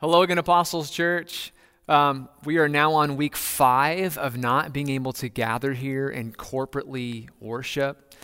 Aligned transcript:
Hello 0.00 0.22
again, 0.22 0.38
Apostles 0.38 0.90
Church. 0.90 1.52
Um, 1.88 2.28
we 2.44 2.58
are 2.58 2.68
now 2.68 2.92
on 2.92 3.16
week 3.16 3.34
five 3.34 4.16
of 4.16 4.38
not 4.38 4.72
being 4.72 4.90
able 4.90 5.12
to 5.14 5.28
gather 5.28 5.72
here 5.72 6.08
and 6.08 6.38
corporately 6.38 7.28
worship. 7.40 8.14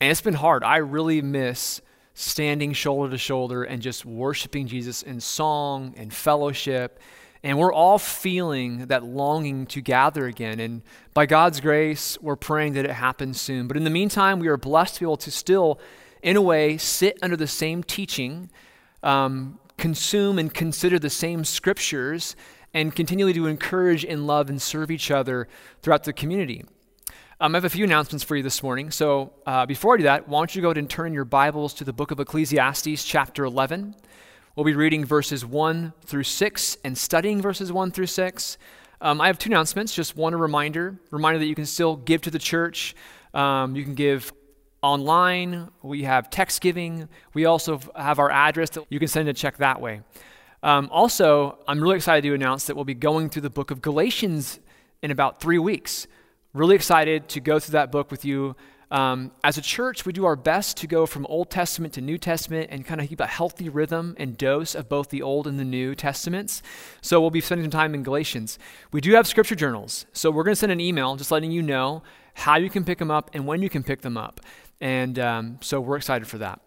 And 0.00 0.10
it's 0.10 0.22
been 0.22 0.32
hard. 0.32 0.64
I 0.64 0.78
really 0.78 1.20
miss 1.20 1.82
standing 2.14 2.72
shoulder 2.72 3.10
to 3.10 3.18
shoulder 3.18 3.62
and 3.62 3.82
just 3.82 4.06
worshiping 4.06 4.68
Jesus 4.68 5.02
in 5.02 5.20
song 5.20 5.92
and 5.98 6.14
fellowship. 6.14 6.98
And 7.42 7.58
we're 7.58 7.74
all 7.74 7.98
feeling 7.98 8.86
that 8.86 9.04
longing 9.04 9.66
to 9.66 9.82
gather 9.82 10.24
again. 10.26 10.60
And 10.60 10.80
by 11.12 11.26
God's 11.26 11.60
grace, 11.60 12.16
we're 12.22 12.36
praying 12.36 12.72
that 12.72 12.86
it 12.86 12.92
happens 12.92 13.38
soon. 13.38 13.68
But 13.68 13.76
in 13.76 13.84
the 13.84 13.90
meantime, 13.90 14.40
we 14.40 14.48
are 14.48 14.56
blessed 14.56 14.94
to 14.94 15.00
be 15.00 15.04
able 15.04 15.18
to 15.18 15.30
still, 15.30 15.78
in 16.22 16.38
a 16.38 16.42
way, 16.42 16.78
sit 16.78 17.18
under 17.20 17.36
the 17.36 17.46
same 17.46 17.82
teaching. 17.82 18.48
Um, 19.02 19.58
consume 19.82 20.38
and 20.38 20.54
consider 20.54 20.96
the 20.96 21.10
same 21.10 21.42
scriptures 21.42 22.36
and 22.72 22.94
continually 22.94 23.32
to 23.32 23.48
encourage 23.48 24.04
and 24.04 24.28
love 24.28 24.48
and 24.48 24.62
serve 24.62 24.92
each 24.92 25.10
other 25.10 25.48
throughout 25.82 26.04
the 26.04 26.12
community. 26.12 26.64
Um, 27.40 27.52
I 27.52 27.56
have 27.56 27.64
a 27.64 27.68
few 27.68 27.82
announcements 27.82 28.22
for 28.22 28.36
you 28.36 28.44
this 28.44 28.62
morning. 28.62 28.92
So 28.92 29.32
uh, 29.44 29.66
before 29.66 29.94
I 29.94 29.96
do 29.96 30.02
that, 30.04 30.28
why 30.28 30.38
don't 30.38 30.54
you 30.54 30.62
go 30.62 30.68
ahead 30.68 30.78
and 30.78 30.88
turn 30.88 31.12
your 31.12 31.24
Bibles 31.24 31.74
to 31.74 31.84
the 31.84 31.92
book 31.92 32.12
of 32.12 32.20
Ecclesiastes, 32.20 33.02
chapter 33.02 33.44
11. 33.44 33.96
We'll 34.54 34.64
be 34.64 34.74
reading 34.74 35.04
verses 35.04 35.44
1 35.44 35.94
through 36.06 36.22
6 36.22 36.76
and 36.84 36.96
studying 36.96 37.42
verses 37.42 37.72
1 37.72 37.90
through 37.90 38.06
6. 38.06 38.58
Um, 39.00 39.20
I 39.20 39.26
have 39.26 39.36
two 39.36 39.50
announcements. 39.50 39.92
Just 39.92 40.16
one 40.16 40.32
a 40.32 40.36
reminder, 40.36 40.96
reminder 41.10 41.40
that 41.40 41.46
you 41.46 41.56
can 41.56 41.66
still 41.66 41.96
give 41.96 42.22
to 42.22 42.30
the 42.30 42.38
church. 42.38 42.94
Um, 43.34 43.74
you 43.74 43.82
can 43.82 43.96
give 43.96 44.32
online. 44.82 45.70
We 45.82 46.02
have 46.02 46.30
text 46.30 46.60
giving. 46.60 47.08
We 47.34 47.44
also 47.44 47.80
have 47.96 48.18
our 48.18 48.30
address 48.30 48.70
that 48.70 48.84
you 48.90 48.98
can 48.98 49.08
send 49.08 49.28
a 49.28 49.32
check 49.32 49.58
that 49.58 49.80
way. 49.80 50.02
Um, 50.62 50.88
also, 50.92 51.58
I'm 51.66 51.80
really 51.80 51.96
excited 51.96 52.22
to 52.28 52.34
announce 52.34 52.66
that 52.66 52.76
we'll 52.76 52.84
be 52.84 52.94
going 52.94 53.30
through 53.30 53.42
the 53.42 53.50
book 53.50 53.70
of 53.70 53.82
Galatians 53.82 54.60
in 55.02 55.10
about 55.10 55.40
three 55.40 55.58
weeks. 55.58 56.06
Really 56.52 56.76
excited 56.76 57.28
to 57.30 57.40
go 57.40 57.58
through 57.58 57.72
that 57.72 57.90
book 57.90 58.10
with 58.10 58.24
you. 58.24 58.54
Um, 58.92 59.32
as 59.42 59.56
a 59.56 59.62
church, 59.62 60.04
we 60.04 60.12
do 60.12 60.26
our 60.26 60.36
best 60.36 60.76
to 60.78 60.86
go 60.86 61.06
from 61.06 61.24
Old 61.26 61.48
Testament 61.50 61.94
to 61.94 62.02
New 62.02 62.18
Testament 62.18 62.68
and 62.70 62.84
kind 62.84 63.00
of 63.00 63.08
keep 63.08 63.20
a 63.20 63.26
healthy 63.26 63.70
rhythm 63.70 64.14
and 64.18 64.36
dose 64.36 64.74
of 64.74 64.90
both 64.90 65.08
the 65.08 65.22
Old 65.22 65.46
and 65.46 65.58
the 65.58 65.64
New 65.64 65.94
Testaments. 65.94 66.62
So 67.00 67.18
we'll 67.18 67.30
be 67.30 67.40
spending 67.40 67.64
some 67.64 67.70
time 67.70 67.94
in 67.94 68.02
Galatians. 68.02 68.58
We 68.92 69.00
do 69.00 69.12
have 69.14 69.26
scripture 69.26 69.54
journals. 69.54 70.04
So 70.12 70.30
we're 70.30 70.44
going 70.44 70.52
to 70.52 70.60
send 70.60 70.72
an 70.72 70.80
email 70.80 71.16
just 71.16 71.30
letting 71.30 71.50
you 71.50 71.62
know 71.62 72.02
how 72.34 72.56
you 72.56 72.68
can 72.68 72.84
pick 72.84 72.98
them 72.98 73.10
up 73.10 73.30
and 73.32 73.46
when 73.46 73.62
you 73.62 73.70
can 73.70 73.82
pick 73.82 74.02
them 74.02 74.18
up. 74.18 74.40
And 74.82 75.16
um, 75.20 75.58
so 75.60 75.80
we're 75.80 75.96
excited 75.96 76.26
for 76.26 76.38
that. 76.38 76.60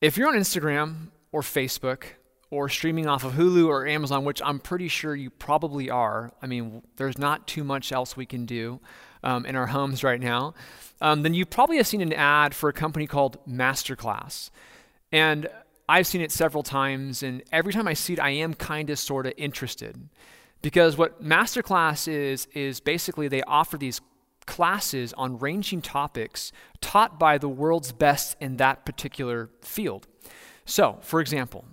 If 0.00 0.16
you're 0.16 0.28
on 0.28 0.34
Instagram 0.34 1.08
or 1.32 1.42
Facebook 1.42 2.04
or 2.48 2.68
streaming 2.68 3.08
off 3.08 3.24
of 3.24 3.32
Hulu 3.32 3.66
or 3.66 3.88
Amazon, 3.88 4.24
which 4.24 4.40
I'm 4.44 4.60
pretty 4.60 4.86
sure 4.86 5.16
you 5.16 5.28
probably 5.28 5.90
are, 5.90 6.32
I 6.40 6.46
mean, 6.46 6.80
there's 6.94 7.18
not 7.18 7.48
too 7.48 7.64
much 7.64 7.90
else 7.90 8.16
we 8.16 8.24
can 8.24 8.46
do 8.46 8.78
um, 9.24 9.44
in 9.46 9.56
our 9.56 9.66
homes 9.66 10.04
right 10.04 10.20
now, 10.20 10.54
um, 11.00 11.22
then 11.22 11.34
you 11.34 11.44
probably 11.44 11.78
have 11.78 11.88
seen 11.88 12.00
an 12.00 12.12
ad 12.12 12.54
for 12.54 12.68
a 12.68 12.72
company 12.72 13.08
called 13.08 13.44
Masterclass. 13.46 14.50
And 15.10 15.48
I've 15.88 16.06
seen 16.06 16.20
it 16.20 16.30
several 16.30 16.62
times, 16.62 17.24
and 17.24 17.42
every 17.50 17.72
time 17.72 17.88
I 17.88 17.94
see 17.94 18.12
it, 18.12 18.20
I 18.20 18.30
am 18.30 18.54
kind 18.54 18.90
of 18.90 18.98
sort 18.98 19.26
of 19.26 19.32
interested. 19.36 20.08
Because 20.62 20.96
what 20.96 21.20
Masterclass 21.22 22.06
is, 22.06 22.46
is 22.54 22.78
basically 22.78 23.26
they 23.26 23.42
offer 23.42 23.76
these 23.76 24.00
classes 24.48 25.12
on 25.12 25.38
ranging 25.38 25.82
topics 25.82 26.50
taught 26.80 27.20
by 27.20 27.38
the 27.38 27.48
world's 27.48 27.92
best 27.92 28.36
in 28.40 28.56
that 28.56 28.84
particular 28.84 29.50
field. 29.60 30.08
So, 30.64 30.98
for 31.02 31.20
example, 31.20 31.66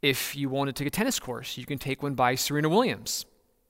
if 0.00 0.36
you 0.36 0.48
want 0.48 0.68
to 0.68 0.72
take 0.72 0.86
a 0.86 0.90
tennis 0.90 1.18
course, 1.18 1.58
you 1.58 1.66
can 1.66 1.78
take 1.78 2.02
one 2.02 2.14
by 2.14 2.36
Serena 2.36 2.68
Williams. 2.68 3.26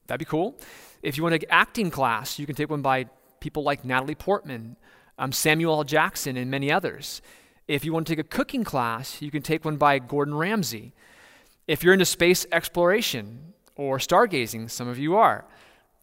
That'd 0.06 0.18
be 0.18 0.30
cool. 0.30 0.58
If 1.02 1.16
you 1.16 1.22
want 1.22 1.34
an 1.34 1.40
acting 1.48 1.90
class, 1.90 2.38
you 2.38 2.44
can 2.46 2.54
take 2.54 2.70
one 2.70 2.82
by 2.82 3.06
people 3.40 3.62
like 3.62 3.84
Natalie 3.84 4.14
Portman, 4.14 4.76
um, 5.18 5.32
Samuel 5.32 5.76
L. 5.76 5.84
Jackson, 5.84 6.36
and 6.36 6.50
many 6.50 6.70
others. 6.70 7.22
If 7.66 7.84
you 7.84 7.94
want 7.94 8.06
to 8.06 8.12
take 8.14 8.24
a 8.24 8.28
cooking 8.28 8.62
class, 8.62 9.22
you 9.22 9.30
can 9.30 9.42
take 9.42 9.64
one 9.64 9.76
by 9.76 9.98
Gordon 9.98 10.34
Ramsay. 10.34 10.92
If 11.66 11.82
you're 11.82 11.94
into 11.94 12.04
space 12.04 12.46
exploration 12.52 13.54
or 13.74 13.98
stargazing, 13.98 14.70
some 14.70 14.86
of 14.86 14.98
you 14.98 15.16
are, 15.16 15.46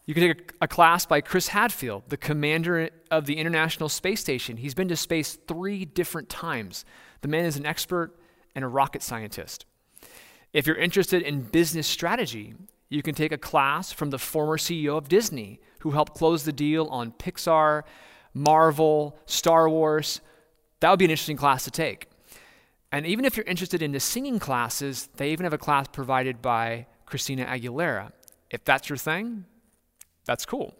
you 0.06 0.14
can 0.14 0.24
take 0.24 0.52
a, 0.52 0.66
a, 0.66 0.68
class 0.68 1.06
by 1.06 1.22
Chris 1.22 1.50
Hadfield, 1.50 2.04
the 2.10 2.18
commander 2.18 2.90
of 3.10 3.26
the 3.26 3.38
International 3.38 3.88
Space 3.88 4.20
Station. 4.20 4.58
He's 4.58 4.74
been 4.74 4.88
to 4.88 4.96
space 4.96 5.38
three 5.48 5.86
different 5.86 6.30
times. 6.30 6.86
The 7.22 7.28
man 7.28 7.46
is 7.46 7.56
an 7.56 7.66
expert 7.66 8.16
and 8.56 8.66
a 8.66 8.68
rocket 8.68 9.04
scientist. 9.04 9.66
If 10.54 10.68
you're 10.68 10.76
interested 10.76 11.22
in 11.22 11.42
business 11.42 11.88
strategy, 11.88 12.56
you 12.90 13.02
can 13.02 13.16
take 13.16 13.32
a 13.32 13.38
class 13.38 13.92
from 13.92 14.10
the 14.10 14.20
former 14.20 14.58
CEO 14.58 14.98
of 14.98 15.08
Disney, 15.08 15.62
who 15.80 15.92
helped 15.92 16.16
close 16.16 16.44
the 16.44 16.52
deal 16.52 16.88
on 16.88 17.12
Pixar, 17.14 17.84
Marvel, 18.34 19.18
Star 19.26 19.70
Wars. 19.70 20.20
That 20.82 20.90
would 20.90 21.00
be 21.00 21.06
an 21.06 21.12
interesting 21.12 21.38
class 21.38 21.64
to 21.64 21.72
take. 21.72 22.10
And 22.92 23.06
even 23.06 23.24
if 23.24 23.38
you're 23.38 23.46
interested 23.46 23.82
in 23.82 23.94
the 23.94 24.00
singing 24.00 24.40
classes, 24.40 25.08
they 25.16 25.32
even 25.32 25.46
have 25.46 25.54
a 25.54 25.58
class 25.58 25.88
provided 25.88 26.42
by 26.42 26.88
Christina 27.06 27.46
Aguilera. 27.46 28.12
If 28.50 28.66
that's 28.66 28.90
your 28.90 28.98
thing, 28.98 29.46
that's 30.26 30.46
cool. 30.46 30.76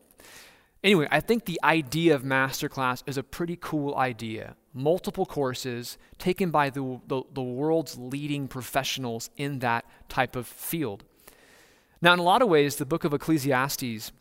Anyway, 0.84 1.08
I 1.12 1.20
think 1.20 1.46
the 1.46 1.60
idea 1.64 2.16
of 2.16 2.24
masterclass 2.24 3.04
is 3.06 3.18
a 3.18 3.24
pretty 3.24 3.58
cool 3.60 3.96
idea. 3.96 4.56
Multiple 4.74 5.26
courses 5.26 5.98
taken 6.18 6.50
by 6.50 6.72
the, 6.72 7.00
the, 7.08 7.22
the, 7.34 7.44
world's 7.44 7.98
leading 7.98 8.48
professionals 8.48 9.30
in 9.38 9.60
that 9.60 9.86
type 10.10 10.36
of 10.36 10.48
field. 10.48 11.04
Now, 12.02 12.14
in 12.14 12.20
a 12.20 12.24
lot 12.24 12.42
of 12.42 12.50
ways, 12.50 12.78
the 12.78 12.86
book 12.86 13.04
of 13.04 13.14
Ecclesiastes 13.14 14.12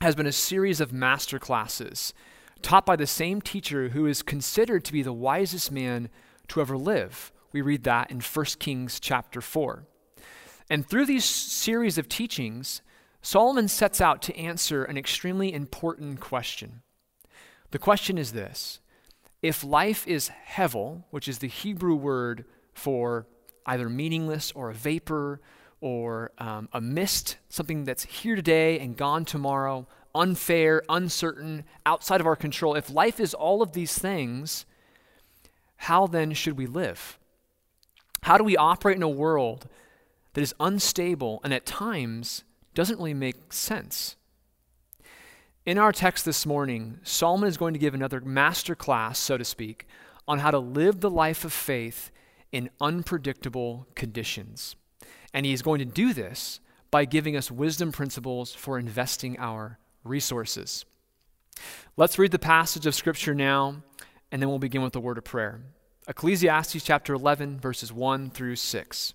has 0.00 0.14
been 0.14 0.26
a 0.26 0.32
series 0.32 0.80
of 0.80 0.92
masterclasses 0.92 2.14
taught 2.62 2.86
by 2.86 2.96
the 2.96 3.06
same 3.06 3.42
teacher 3.42 3.90
who 3.90 4.06
is 4.06 4.22
considered 4.22 4.84
to 4.84 4.92
be 4.92 5.02
the 5.02 5.12
wisest 5.12 5.70
man 5.70 6.08
to 6.48 6.60
ever 6.60 6.78
live. 6.78 7.32
We 7.52 7.60
read 7.60 7.84
that 7.84 8.10
in 8.10 8.20
1 8.20 8.46
Kings 8.58 8.98
chapter 8.98 9.40
4. 9.40 9.84
And 10.70 10.86
through 10.86 11.06
these 11.06 11.24
series 11.24 11.98
of 11.98 12.08
teachings, 12.08 12.80
Solomon 13.22 13.68
sets 13.68 14.00
out 14.00 14.20
to 14.22 14.36
answer 14.36 14.82
an 14.82 14.98
extremely 14.98 15.52
important 15.52 16.18
question. 16.18 16.82
The 17.70 17.78
question 17.78 18.18
is 18.18 18.32
this 18.32 18.80
If 19.40 19.62
life 19.62 20.06
is 20.06 20.30
hevel, 20.50 21.04
which 21.10 21.28
is 21.28 21.38
the 21.38 21.48
Hebrew 21.48 21.94
word 21.94 22.44
for 22.74 23.26
either 23.64 23.88
meaningless 23.88 24.50
or 24.52 24.70
a 24.70 24.74
vapor 24.74 25.40
or 25.80 26.32
um, 26.38 26.68
a 26.72 26.80
mist, 26.80 27.38
something 27.48 27.84
that's 27.84 28.04
here 28.04 28.34
today 28.34 28.78
and 28.80 28.96
gone 28.96 29.24
tomorrow, 29.24 29.86
unfair, 30.14 30.82
uncertain, 30.88 31.64
outside 31.86 32.20
of 32.20 32.26
our 32.26 32.36
control, 32.36 32.74
if 32.74 32.90
life 32.90 33.20
is 33.20 33.34
all 33.34 33.62
of 33.62 33.72
these 33.72 33.96
things, 33.96 34.66
how 35.76 36.08
then 36.08 36.32
should 36.32 36.58
we 36.58 36.66
live? 36.66 37.18
How 38.22 38.36
do 38.36 38.44
we 38.44 38.56
operate 38.56 38.96
in 38.96 39.02
a 39.02 39.08
world 39.08 39.68
that 40.34 40.40
is 40.40 40.54
unstable 40.60 41.40
and 41.42 41.52
at 41.52 41.66
times 41.66 42.44
doesn't 42.74 42.96
really 42.96 43.14
make 43.14 43.52
sense. 43.52 44.16
In 45.64 45.78
our 45.78 45.92
text 45.92 46.24
this 46.24 46.44
morning, 46.44 46.98
Solomon 47.02 47.48
is 47.48 47.56
going 47.56 47.72
to 47.72 47.78
give 47.78 47.94
another 47.94 48.20
master 48.20 48.74
class, 48.74 49.18
so 49.18 49.38
to 49.38 49.44
speak, 49.44 49.86
on 50.26 50.40
how 50.40 50.50
to 50.50 50.58
live 50.58 51.00
the 51.00 51.10
life 51.10 51.44
of 51.44 51.52
faith 51.52 52.10
in 52.50 52.70
unpredictable 52.80 53.86
conditions. 53.94 54.76
And 55.32 55.46
he 55.46 55.52
is 55.52 55.62
going 55.62 55.78
to 55.78 55.84
do 55.84 56.12
this 56.12 56.60
by 56.90 57.04
giving 57.04 57.36
us 57.36 57.50
wisdom 57.50 57.92
principles 57.92 58.54
for 58.54 58.78
investing 58.78 59.38
our 59.38 59.78
resources. 60.04 60.84
Let's 61.96 62.18
read 62.18 62.32
the 62.32 62.38
passage 62.38 62.86
of 62.86 62.94
Scripture 62.94 63.34
now, 63.34 63.82
and 64.30 64.42
then 64.42 64.48
we'll 64.48 64.58
begin 64.58 64.82
with 64.82 64.92
the 64.92 65.00
word 65.00 65.18
of 65.18 65.24
prayer. 65.24 65.60
Ecclesiastes 66.08 66.82
chapter 66.82 67.14
11, 67.14 67.60
verses 67.60 67.92
1 67.92 68.30
through 68.30 68.56
6. 68.56 69.14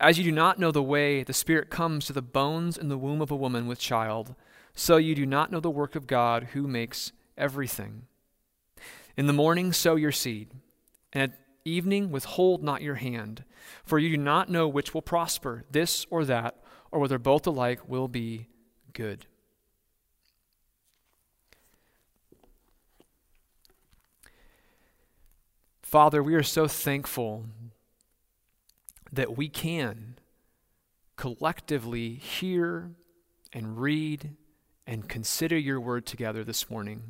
As 0.00 0.18
you 0.18 0.24
do 0.24 0.32
not 0.32 0.58
know 0.58 0.70
the 0.70 0.82
way 0.82 1.22
the 1.22 1.32
Spirit 1.32 1.70
comes 1.70 2.06
to 2.06 2.12
the 2.12 2.22
bones 2.22 2.78
in 2.78 2.88
the 2.88 2.98
womb 2.98 3.20
of 3.20 3.30
a 3.30 3.36
woman 3.36 3.66
with 3.66 3.78
child, 3.78 4.34
so 4.74 4.96
you 4.96 5.14
do 5.14 5.26
not 5.26 5.50
know 5.50 5.60
the 5.60 5.70
work 5.70 5.96
of 5.96 6.06
God 6.06 6.48
who 6.52 6.66
makes 6.66 7.12
everything. 7.36 8.02
In 9.16 9.26
the 9.26 9.32
morning 9.32 9.72
sow 9.72 9.96
your 9.96 10.12
seed, 10.12 10.50
and 11.12 11.32
at 11.32 11.38
evening, 11.64 12.10
withhold 12.10 12.62
not 12.62 12.82
your 12.82 12.94
hand, 12.96 13.44
for 13.84 13.98
you 13.98 14.10
do 14.10 14.16
not 14.16 14.48
know 14.48 14.68
which 14.68 14.94
will 14.94 15.02
prosper, 15.02 15.64
this 15.70 16.06
or 16.10 16.24
that, 16.24 16.56
or 16.90 17.00
whether 17.00 17.18
both 17.18 17.46
alike 17.46 17.88
will 17.88 18.08
be 18.08 18.46
good. 18.92 19.26
Father, 25.82 26.22
we 26.22 26.34
are 26.34 26.42
so 26.42 26.68
thankful 26.68 27.46
that 29.12 29.36
we 29.36 29.48
can 29.48 30.18
collectively 31.16 32.14
hear 32.14 32.92
and 33.52 33.78
read 33.78 34.36
and 34.86 35.08
consider 35.08 35.58
your 35.58 35.80
word 35.80 36.06
together 36.06 36.44
this 36.44 36.70
morning. 36.70 37.02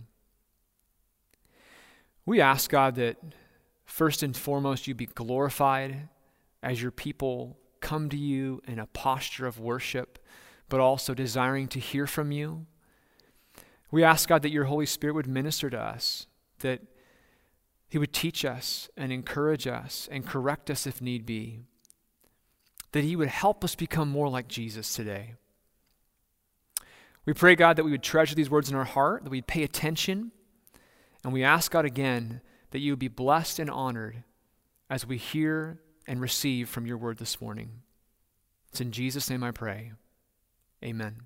We 2.24 2.40
ask, 2.40 2.70
God, 2.70 2.96
that 2.96 3.16
first 3.84 4.22
and 4.22 4.36
foremost 4.36 4.86
you 4.86 4.94
be 4.94 5.06
glorified 5.06 6.08
as 6.62 6.82
your 6.82 6.90
people 6.90 7.58
come 7.80 8.08
to 8.08 8.16
you 8.16 8.60
in 8.66 8.78
a 8.78 8.86
posture 8.86 9.46
of 9.46 9.60
worship, 9.60 10.18
but 10.68 10.80
also 10.80 11.14
desiring 11.14 11.68
to 11.68 11.78
hear 11.78 12.06
from 12.06 12.32
you. 12.32 12.66
We 13.90 14.04
ask, 14.04 14.28
God, 14.28 14.42
that 14.42 14.50
your 14.50 14.64
Holy 14.64 14.86
Spirit 14.86 15.14
would 15.14 15.26
minister 15.26 15.70
to 15.70 15.80
us, 15.80 16.26
that 16.58 16.82
he 17.88 17.96
would 17.96 18.12
teach 18.12 18.44
us 18.44 18.90
and 18.96 19.10
encourage 19.12 19.66
us 19.66 20.08
and 20.10 20.26
correct 20.26 20.70
us 20.70 20.86
if 20.86 21.00
need 21.00 21.24
be, 21.24 21.60
that 22.92 23.04
he 23.04 23.16
would 23.16 23.28
help 23.28 23.64
us 23.64 23.74
become 23.74 24.08
more 24.08 24.28
like 24.28 24.48
Jesus 24.48 24.94
today. 24.94 25.34
We 27.24 27.34
pray, 27.34 27.54
God, 27.54 27.76
that 27.76 27.84
we 27.84 27.90
would 27.90 28.02
treasure 28.02 28.34
these 28.34 28.50
words 28.50 28.70
in 28.70 28.76
our 28.76 28.84
heart, 28.84 29.24
that 29.24 29.30
we'd 29.30 29.46
pay 29.46 29.62
attention, 29.62 30.32
and 31.22 31.32
we 31.32 31.44
ask, 31.44 31.70
God, 31.70 31.84
again, 31.84 32.40
that 32.70 32.78
you 32.78 32.92
would 32.92 32.98
be 32.98 33.08
blessed 33.08 33.58
and 33.58 33.70
honored 33.70 34.22
as 34.88 35.06
we 35.06 35.18
hear 35.18 35.80
and 36.06 36.20
receive 36.20 36.68
from 36.68 36.86
your 36.86 36.96
word 36.96 37.18
this 37.18 37.40
morning. 37.40 37.82
It's 38.70 38.80
in 38.80 38.92
Jesus' 38.92 39.28
name 39.28 39.42
I 39.42 39.50
pray. 39.50 39.92
Amen. 40.82 41.22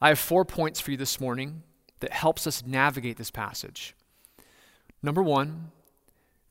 I 0.00 0.08
have 0.08 0.18
four 0.18 0.44
points 0.44 0.80
for 0.80 0.90
you 0.90 0.96
this 0.96 1.20
morning 1.20 1.62
that 2.00 2.12
helps 2.12 2.46
us 2.46 2.64
navigate 2.66 3.16
this 3.16 3.30
passage. 3.30 3.94
Number 5.02 5.22
one, 5.22 5.70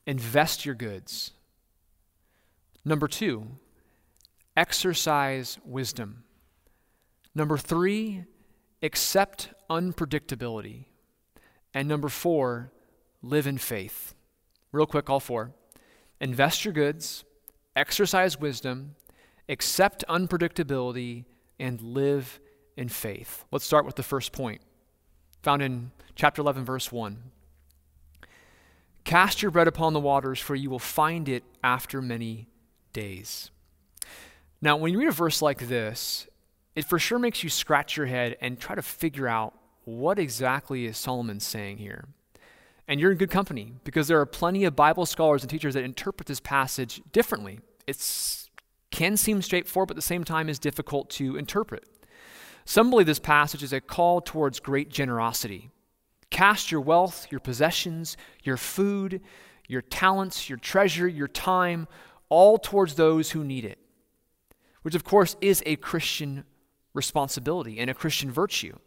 invest 0.06 0.66
your 0.66 0.76
goods. 0.76 1.32
Number 2.86 3.08
two, 3.08 3.48
exercise 4.58 5.58
wisdom. 5.64 6.24
Number 7.34 7.58
three, 7.58 8.26
accept 8.82 9.50
unpredictability. 9.70 10.86
And 11.74 11.88
number 11.88 12.10
four, 12.10 12.72
live 13.22 13.48
in 13.48 13.58
faith. 13.58 14.14
Real 14.72 14.86
quick, 14.86 15.10
all 15.10 15.20
four. 15.20 15.52
Invest 16.20 16.66
your 16.66 16.74
goods, 16.74 17.24
exercise 17.76 18.40
wisdom, 18.40 18.96
accept 19.50 20.04
unpredictability, 20.08 21.26
and 21.60 21.82
live 21.82 22.40
in 22.76 22.90
faith. 22.90 23.46
Let's 23.52 23.66
start 23.66 23.86
with 23.86 23.96
the 23.96 24.04
first 24.04 24.32
point, 24.32 24.62
found 25.42 25.62
in 25.62 25.92
chapter 26.16 26.42
11, 26.42 26.66
verse 26.66 26.92
1. 26.92 27.32
Cast 29.04 29.42
your 29.42 29.52
bread 29.52 29.68
upon 29.68 29.94
the 29.94 30.00
waters, 30.00 30.40
for 30.40 30.56
you 30.56 30.70
will 30.70 30.80
find 30.80 31.28
it 31.28 31.44
after 31.64 32.02
many 32.02 32.48
days. 32.94 33.52
Now, 34.62 34.78
when 34.78 34.94
you 34.94 35.00
read 35.00 35.10
a 35.10 35.12
verse 35.12 35.42
like 35.42 35.68
this, 35.68 36.28
it 36.76 36.86
for 36.86 36.98
sure 36.98 37.20
makes 37.20 37.44
you 37.44 37.50
scratch 37.50 37.98
your 37.98 38.06
head 38.06 38.38
and 38.40 38.60
try 38.60 38.76
to 38.76 38.82
figure 38.82 39.28
out 39.28 39.54
what 39.84 40.18
exactly 40.18 40.86
is 40.86 40.98
Solomon 40.98 41.40
saying 41.40 41.78
here. 41.78 42.06
And 42.88 43.00
you're 43.00 43.12
in 43.12 43.18
good 43.18 43.30
company 43.30 43.74
because 43.84 44.08
there 44.08 44.20
are 44.20 44.26
plenty 44.26 44.66
of 44.66 44.76
Bible 44.76 45.06
scholars 45.06 45.44
and 45.44 45.50
teachers 45.50 45.74
that 45.74 45.84
interpret 45.84 46.28
this 46.28 46.40
passage 46.40 47.02
differently. 47.12 47.60
It 47.88 47.98
can 48.92 49.18
seem 49.18 49.42
straightforward, 49.42 49.88
but 49.88 49.94
at 49.94 49.98
the 49.98 50.02
same 50.02 50.24
time 50.24 50.50
is 50.50 50.60
difficult 50.60 51.10
to 51.12 51.38
interpret. 51.38 51.86
Some 52.66 52.90
believe 52.90 53.08
this 53.08 53.20
passage 53.20 53.64
is 53.64 53.74
a 53.74 53.82
call 53.82 54.22
towards 54.22 54.60
great 54.60 54.90
generosity. 54.90 55.70
Cast 56.30 56.72
your 56.72 56.82
wealth, 56.82 57.28
your 57.30 57.40
possessions, 57.40 58.18
your 58.44 58.58
food, 58.58 59.22
your 59.68 59.82
talents, 59.82 60.50
your 60.50 60.58
treasure, 60.58 61.08
your 61.08 61.28
time, 61.28 61.88
all 62.34 62.58
towards 62.58 62.96
those 62.96 63.30
who 63.30 63.44
need 63.44 63.64
it, 63.64 63.78
which 64.82 64.96
of 64.96 65.04
course 65.04 65.36
is 65.40 65.62
a 65.68 65.76
Christian 65.76 66.46
responsibility 66.96 67.78
and 67.78 67.92
a 67.92 67.94
Christian 67.94 68.32
virtue. 68.32 68.80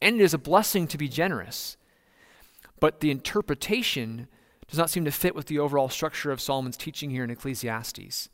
And 0.00 0.18
it 0.18 0.24
is 0.24 0.32
a 0.32 0.38
blessing 0.38 0.86
to 0.86 0.96
be 0.96 1.06
generous. 1.06 1.76
But 2.80 3.00
the 3.00 3.10
interpretation 3.10 4.26
does 4.68 4.78
not 4.78 4.88
seem 4.88 5.04
to 5.04 5.10
fit 5.10 5.34
with 5.34 5.48
the 5.48 5.58
overall 5.58 5.90
structure 5.90 6.30
of 6.30 6.40
Solomon's 6.40 6.78
teaching 6.78 7.10
here 7.10 7.24
in 7.24 7.30
Ecclesiastes. 7.30 8.30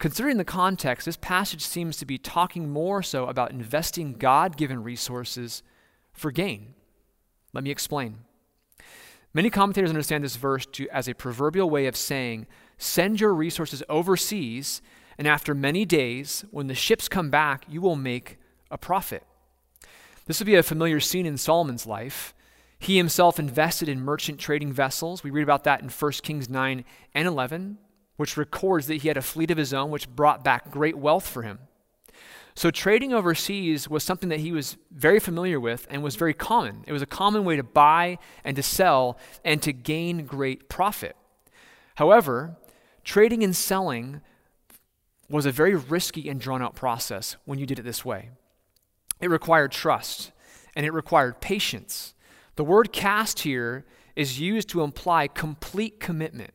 Considering 0.00 0.38
the 0.38 0.44
context, 0.44 1.04
this 1.04 1.16
passage 1.16 1.62
seems 1.62 1.96
to 1.98 2.04
be 2.04 2.18
talking 2.18 2.68
more 2.68 3.00
so 3.00 3.26
about 3.26 3.52
investing 3.52 4.14
God 4.14 4.56
given 4.56 4.82
resources 4.82 5.62
for 6.12 6.32
gain. 6.32 6.74
Let 7.52 7.62
me 7.62 7.70
explain. 7.70 8.24
Many 9.32 9.50
commentators 9.50 9.90
understand 9.90 10.24
this 10.24 10.34
verse 10.34 10.66
to, 10.72 10.88
as 10.88 11.06
a 11.06 11.14
proverbial 11.14 11.70
way 11.70 11.86
of 11.86 11.96
saying, 11.96 12.48
send 12.82 13.20
your 13.20 13.32
resources 13.32 13.82
overseas, 13.88 14.82
and 15.16 15.28
after 15.28 15.54
many 15.54 15.84
days, 15.84 16.44
when 16.50 16.66
the 16.66 16.74
ships 16.74 17.08
come 17.08 17.30
back, 17.30 17.64
you 17.68 17.80
will 17.80 17.96
make 17.96 18.38
a 18.70 18.78
profit. 18.78 19.22
This 20.26 20.40
would 20.40 20.46
be 20.46 20.56
a 20.56 20.62
familiar 20.62 21.00
scene 21.00 21.26
in 21.26 21.36
Solomon's 21.36 21.86
life. 21.86 22.34
He 22.78 22.96
himself 22.96 23.38
invested 23.38 23.88
in 23.88 24.00
merchant 24.00 24.40
trading 24.40 24.72
vessels. 24.72 25.22
We 25.22 25.30
read 25.30 25.42
about 25.42 25.64
that 25.64 25.82
in 25.82 25.88
1 25.88 26.12
Kings 26.22 26.48
9 26.48 26.84
and 27.14 27.28
11, 27.28 27.78
which 28.16 28.36
records 28.36 28.88
that 28.88 29.02
he 29.02 29.08
had 29.08 29.16
a 29.16 29.22
fleet 29.22 29.50
of 29.50 29.58
his 29.58 29.72
own, 29.72 29.90
which 29.90 30.08
brought 30.08 30.42
back 30.42 30.70
great 30.70 30.98
wealth 30.98 31.26
for 31.26 31.42
him. 31.42 31.60
So, 32.54 32.70
trading 32.70 33.14
overseas 33.14 33.88
was 33.88 34.04
something 34.04 34.28
that 34.28 34.40
he 34.40 34.52
was 34.52 34.76
very 34.90 35.18
familiar 35.20 35.58
with 35.58 35.86
and 35.88 36.02
was 36.02 36.16
very 36.16 36.34
common. 36.34 36.84
It 36.86 36.92
was 36.92 37.00
a 37.00 37.06
common 37.06 37.44
way 37.44 37.56
to 37.56 37.62
buy 37.62 38.18
and 38.44 38.56
to 38.56 38.62
sell 38.62 39.18
and 39.44 39.62
to 39.62 39.72
gain 39.72 40.26
great 40.26 40.68
profit. 40.68 41.16
However, 41.94 42.56
trading 43.04 43.42
and 43.42 43.54
selling 43.54 44.20
was 45.28 45.46
a 45.46 45.52
very 45.52 45.74
risky 45.74 46.28
and 46.28 46.40
drawn 46.40 46.62
out 46.62 46.74
process 46.74 47.36
when 47.44 47.58
you 47.58 47.66
did 47.66 47.78
it 47.78 47.82
this 47.82 48.04
way. 48.04 48.30
It 49.20 49.30
required 49.30 49.72
trust 49.72 50.32
and 50.74 50.84
it 50.84 50.92
required 50.92 51.40
patience. 51.40 52.14
The 52.56 52.64
word 52.64 52.92
cast 52.92 53.40
here 53.40 53.84
is 54.14 54.38
used 54.40 54.68
to 54.70 54.82
imply 54.82 55.28
complete 55.28 56.00
commitment. 56.00 56.52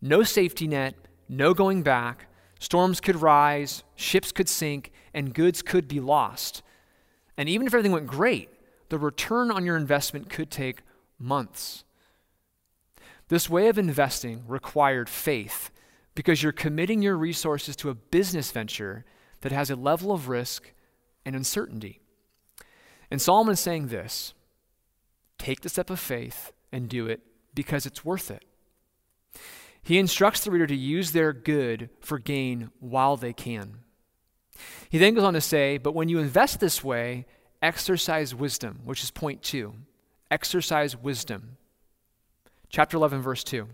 No 0.00 0.22
safety 0.22 0.68
net, 0.68 0.94
no 1.28 1.52
going 1.52 1.82
back. 1.82 2.26
Storms 2.58 3.00
could 3.00 3.16
rise, 3.22 3.82
ships 3.96 4.32
could 4.32 4.48
sink, 4.48 4.92
and 5.14 5.34
goods 5.34 5.62
could 5.62 5.88
be 5.88 5.98
lost. 5.98 6.62
And 7.36 7.48
even 7.48 7.66
if 7.66 7.74
everything 7.74 7.92
went 7.92 8.06
great, 8.06 8.50
the 8.90 8.98
return 8.98 9.50
on 9.50 9.64
your 9.64 9.76
investment 9.76 10.28
could 10.28 10.50
take 10.50 10.82
months. 11.18 11.84
This 13.30 13.48
way 13.48 13.68
of 13.68 13.78
investing 13.78 14.42
required 14.48 15.08
faith 15.08 15.70
because 16.16 16.42
you're 16.42 16.50
committing 16.50 17.00
your 17.00 17.16
resources 17.16 17.76
to 17.76 17.88
a 17.88 17.94
business 17.94 18.50
venture 18.50 19.04
that 19.42 19.52
has 19.52 19.70
a 19.70 19.76
level 19.76 20.10
of 20.10 20.28
risk 20.28 20.72
and 21.24 21.36
uncertainty. 21.36 22.00
And 23.08 23.22
Solomon 23.22 23.52
is 23.52 23.60
saying 23.60 23.86
this 23.86 24.34
take 25.38 25.60
the 25.60 25.68
step 25.68 25.90
of 25.90 26.00
faith 26.00 26.52
and 26.72 26.88
do 26.88 27.06
it 27.06 27.20
because 27.54 27.86
it's 27.86 28.04
worth 28.04 28.32
it. 28.32 28.44
He 29.80 29.98
instructs 29.98 30.42
the 30.42 30.50
reader 30.50 30.66
to 30.66 30.74
use 30.74 31.12
their 31.12 31.32
good 31.32 31.88
for 32.00 32.18
gain 32.18 32.70
while 32.80 33.16
they 33.16 33.32
can. 33.32 33.78
He 34.88 34.98
then 34.98 35.14
goes 35.14 35.22
on 35.22 35.34
to 35.34 35.40
say, 35.40 35.78
But 35.78 35.94
when 35.94 36.08
you 36.08 36.18
invest 36.18 36.58
this 36.58 36.82
way, 36.82 37.26
exercise 37.62 38.34
wisdom, 38.34 38.80
which 38.84 39.04
is 39.04 39.12
point 39.12 39.44
two. 39.44 39.74
Exercise 40.32 40.96
wisdom. 40.96 41.58
Chapter 42.70 42.96
11, 42.96 43.20
verse 43.20 43.44
2. 43.44 43.66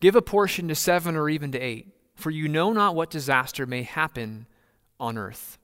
Give 0.00 0.16
a 0.16 0.22
portion 0.22 0.68
to 0.68 0.74
seven 0.74 1.16
or 1.16 1.28
even 1.28 1.52
to 1.52 1.58
eight, 1.58 1.88
for 2.14 2.30
you 2.30 2.48
know 2.48 2.72
not 2.72 2.94
what 2.94 3.10
disaster 3.10 3.66
may 3.66 3.82
happen 3.82 4.46
on 4.98 5.16
earth. 5.16 5.58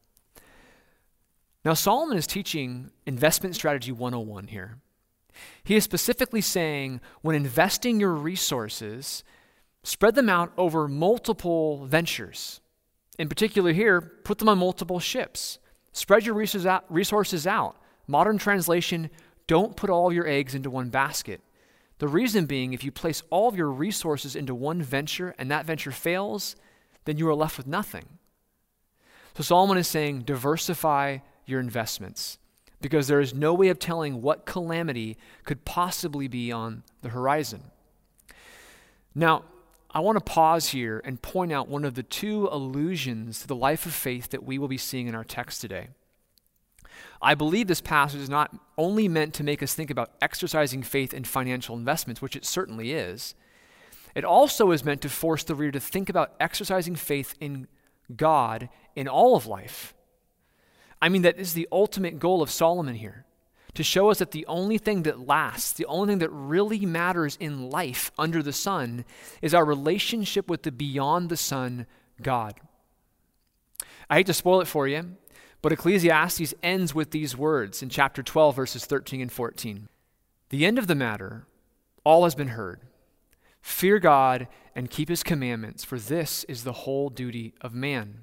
Now, 1.65 1.75
Solomon 1.75 2.17
is 2.17 2.27
teaching 2.27 2.91
investment 3.07 3.55
strategy 3.55 3.93
101 3.93 4.49
here. 4.49 4.79
He 5.65 5.77
is 5.77 5.85
specifically 5.85 6.41
saying 6.41 7.01
when 7.23 7.37
investing 7.37 8.01
your 8.01 8.13
resources, 8.13 9.25
spread 9.83 10.15
them 10.15 10.29
out 10.29 10.53
over 10.57 10.89
multiple 10.89 11.87
ventures. 11.87 12.61
In 13.19 13.29
particular, 13.29 13.73
here, 13.73 14.01
put 14.01 14.39
them 14.39 14.49
on 14.49 14.59
multiple 14.59 15.01
ships. 15.01 15.59
Spread 15.93 16.25
your 16.25 16.35
resources 16.35 17.47
out. 17.47 17.77
Modern 18.07 18.39
translation, 18.39 19.11
don't 19.51 19.75
put 19.75 19.91
all 19.91 20.13
your 20.13 20.29
eggs 20.29 20.55
into 20.55 20.71
one 20.71 20.91
basket. 20.91 21.41
The 21.99 22.07
reason 22.07 22.47
being, 22.47 22.73
if 22.73 22.85
you 22.85 22.93
place 22.93 23.21
all 23.31 23.49
of 23.49 23.57
your 23.57 23.69
resources 23.69 24.37
into 24.37 24.55
one 24.55 24.81
venture 24.81 25.35
and 25.39 25.51
that 25.51 25.67
venture 25.67 25.91
fails, 25.91 26.55
then 27.05 27.19
you 27.19 27.29
are 27.29 27.35
left 27.35 27.57
with 27.57 27.67
nothing. 27.67 28.05
So 29.37 29.43
Solomon 29.43 29.77
is 29.77 29.89
saying 29.89 30.21
diversify 30.21 31.19
your 31.47 31.59
investments. 31.59 32.39
because 32.81 33.09
there 33.09 33.21
is 33.21 33.35
no 33.35 33.53
way 33.53 33.69
of 33.69 33.79
telling 33.79 34.23
what 34.23 34.47
calamity 34.47 35.17
could 35.45 35.65
possibly 35.65 36.29
be 36.29 36.51
on 36.51 36.83
the 37.03 37.11
horizon. 37.11 37.63
Now, 39.15 39.45
I 39.91 40.01
want 40.01 40.17
to 40.17 40.25
pause 40.25 40.69
here 40.69 41.03
and 41.05 41.21
point 41.21 41.53
out 41.53 41.69
one 41.69 41.85
of 41.85 41.95
the 41.95 42.03
two 42.03 42.49
allusions 42.51 43.41
to 43.41 43.47
the 43.49 43.57
life 43.57 43.87
of 43.87 43.93
faith 43.93 44.31
that 44.31 44.45
we 44.45 44.57
will 44.57 44.69
be 44.69 44.79
seeing 44.79 45.09
in 45.09 45.15
our 45.15 45.25
text 45.25 45.61
today. 45.61 45.89
I 47.23 47.35
believe 47.35 47.67
this 47.67 47.81
passage 47.81 48.21
is 48.21 48.31
not 48.31 48.55
only 48.79 49.09
meant 49.09 49.35
to 49.35 49.45
make 49.45 49.63
us 49.63 49.75
think 49.75 49.91
about 49.91 50.13
exercising 50.23 50.83
faith 50.83 51.13
in 51.13 51.25
financial 51.25 51.77
investments, 51.77 52.23
which 52.23 52.37
it 52.37 52.47
certainly 52.47 52.93
is, 52.93 53.35
it 54.15 54.25
also 54.25 54.71
is 54.71 54.85
meant 54.85 55.03
to 55.03 55.09
force 55.09 55.45
the 55.45 55.55
reader 55.55 55.73
to 55.73 55.81
think 55.81 56.09
about 56.09 56.33
exercising 56.41 56.97
faith 56.97 57.35
in 57.41 57.69
God 58.17 58.69
in 58.97 59.07
all 59.07 59.37
of 59.37 59.47
life. 59.47 59.95
I 61.01 61.09
mean, 61.09 61.23
that 61.23 61.39
is 61.39 61.55
the 61.55 61.69
ultimate 61.71 62.19
goal 62.19 62.43
of 62.43 62.51
Solomon 62.51 62.97
here 62.97 63.25
to 63.75 63.83
show 63.85 64.11
us 64.11 64.19
that 64.19 64.33
the 64.33 64.47
only 64.47 64.79
thing 64.79 65.05
that 65.05 65.27
lasts, 65.27 65.73
the 65.73 65.87
only 65.87 66.13
thing 66.13 66.19
that 66.19 66.31
really 66.31 66.85
matters 66.85 67.37
in 67.39 67.71
life 67.71 68.11
under 68.19 68.43
the 68.43 68.53
sun, 68.53 69.05
is 69.43 69.55
our 69.55 69.65
relationship 69.65 70.51
with 70.51 70.65
the 70.65 70.73
beyond 70.73 71.29
the 71.29 71.37
sun 71.37 71.87
God. 72.21 72.55
I 74.09 74.17
hate 74.17 74.27
to 74.27 74.35
spoil 74.35 74.61
it 74.61 74.67
for 74.67 74.89
you, 74.89 75.17
but 75.63 75.73
Ecclesiastes 75.73 76.55
ends 76.63 76.95
with 76.95 77.11
these 77.11 77.37
words 77.37 77.83
in 77.83 77.89
chapter 77.89 78.23
12, 78.23 78.57
verses 78.57 78.87
13 78.87 79.21
and 79.21 79.33
14. 79.33 79.89
The 80.49 80.65
end 80.65 80.79
of 80.79 80.87
the 80.87 80.95
matter, 80.95 81.47
all 82.05 82.25
has 82.25 82.35
been 82.35 82.49
heard. 82.49 82.81
Fear 83.61 83.99
God 83.99 84.49
and 84.75 84.91
keep 84.91 85.09
his 85.09 85.23
commandments, 85.23 85.85
for 85.85 85.99
this 85.99 86.45
is 86.45 86.65
the 86.65 86.73
whole 86.73 87.11
duty 87.11 87.55
of 87.61 87.75
man. 87.75 88.21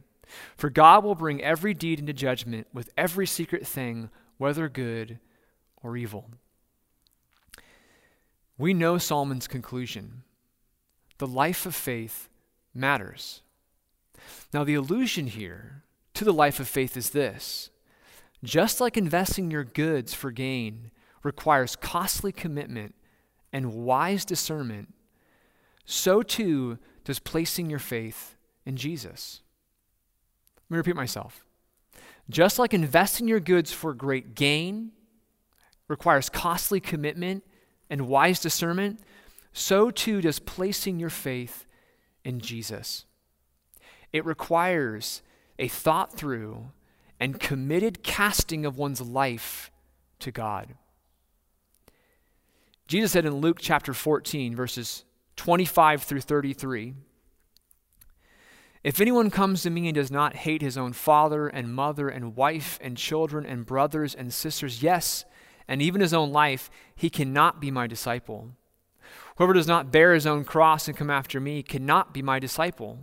For 0.55 0.69
God 0.69 1.03
will 1.03 1.15
bring 1.15 1.41
every 1.43 1.73
deed 1.73 1.99
into 1.99 2.13
judgment 2.13 2.67
with 2.73 2.91
every 2.97 3.27
secret 3.27 3.65
thing, 3.65 4.09
whether 4.37 4.67
good 4.67 5.19
or 5.83 5.95
evil. 5.95 6.31
We 8.57 8.73
know 8.73 8.97
Solomon's 8.97 9.47
conclusion. 9.47 10.23
The 11.19 11.27
life 11.27 11.65
of 11.65 11.75
faith 11.75 12.29
matters. 12.73 13.41
Now, 14.51 14.63
the 14.63 14.75
allusion 14.75 15.27
here 15.27 15.83
to 16.17 16.25
the 16.25 16.33
life 16.33 16.59
of 16.59 16.67
faith 16.67 16.97
is 16.97 17.11
this 17.11 17.69
just 18.43 18.81
like 18.81 18.97
investing 18.97 19.51
your 19.51 19.63
goods 19.63 20.13
for 20.13 20.31
gain 20.31 20.89
requires 21.23 21.75
costly 21.75 22.31
commitment 22.31 22.95
and 23.53 23.73
wise 23.73 24.25
discernment, 24.25 24.93
so 25.85 26.23
too 26.23 26.79
does 27.03 27.19
placing 27.19 27.69
your 27.69 27.79
faith 27.79 28.35
in 28.65 28.75
Jesus. 28.75 29.41
Let 30.69 30.75
me 30.75 30.77
repeat 30.77 30.95
myself. 30.95 31.45
Just 32.29 32.57
like 32.59 32.73
investing 32.73 33.27
your 33.27 33.39
goods 33.39 33.71
for 33.71 33.93
great 33.93 34.33
gain 34.35 34.91
requires 35.87 36.29
costly 36.29 36.79
commitment 36.79 37.43
and 37.89 38.07
wise 38.07 38.39
discernment, 38.39 38.99
so 39.53 39.91
too 39.91 40.21
does 40.21 40.39
placing 40.39 40.99
your 40.99 41.09
faith 41.09 41.65
in 42.25 42.39
Jesus. 42.39 43.05
It 44.11 44.25
requires 44.25 45.21
a 45.59 45.67
thought 45.67 46.13
through 46.13 46.71
and 47.19 47.39
committed 47.39 48.03
casting 48.03 48.65
of 48.65 48.77
one's 48.77 49.01
life 49.01 49.71
to 50.19 50.31
God. 50.31 50.75
Jesus 52.87 53.11
said 53.11 53.25
in 53.25 53.35
Luke 53.35 53.57
chapter 53.59 53.93
14, 53.93 54.55
verses 54.55 55.03
25 55.35 56.03
through 56.03 56.21
33 56.21 56.93
If 58.83 59.01
anyone 59.01 59.29
comes 59.29 59.63
to 59.63 59.69
me 59.69 59.87
and 59.87 59.95
does 59.95 60.11
not 60.11 60.37
hate 60.37 60.61
his 60.61 60.77
own 60.77 60.93
father 60.93 61.47
and 61.47 61.73
mother 61.73 62.07
and 62.07 62.35
wife 62.35 62.79
and 62.81 62.95
children 62.95 63.45
and 63.45 63.65
brothers 63.65 64.15
and 64.15 64.33
sisters, 64.33 64.81
yes, 64.81 65.25
and 65.67 65.81
even 65.81 66.01
his 66.01 66.13
own 66.13 66.31
life, 66.31 66.69
he 66.95 67.09
cannot 67.09 67.59
be 67.59 67.71
my 67.71 67.87
disciple. 67.87 68.51
Whoever 69.35 69.53
does 69.53 69.67
not 69.67 69.91
bear 69.91 70.13
his 70.13 70.25
own 70.25 70.45
cross 70.45 70.87
and 70.87 70.97
come 70.97 71.09
after 71.09 71.39
me 71.39 71.63
cannot 71.63 72.13
be 72.13 72.21
my 72.21 72.39
disciple. 72.39 72.99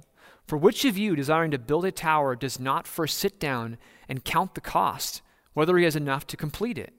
For 0.47 0.57
which 0.59 0.85
of 0.85 0.99
you, 0.99 1.17
desiring 1.17 1.51
to 1.53 1.59
build 1.59 1.85
a 1.85 1.93
tower, 1.93 2.37
does 2.37 2.61
not 2.61 2.87
first 2.87 3.19
sit 3.19 3.41
down 3.41 3.79
and 4.09 4.25
count 4.25 4.55
the 4.55 4.61
cost, 4.61 5.23
whether 5.55 5.77
he 5.79 5.85
has 5.85 5.97
enough 5.97 6.27
to 6.29 6.37
complete 6.37 6.79
it? 6.79 6.93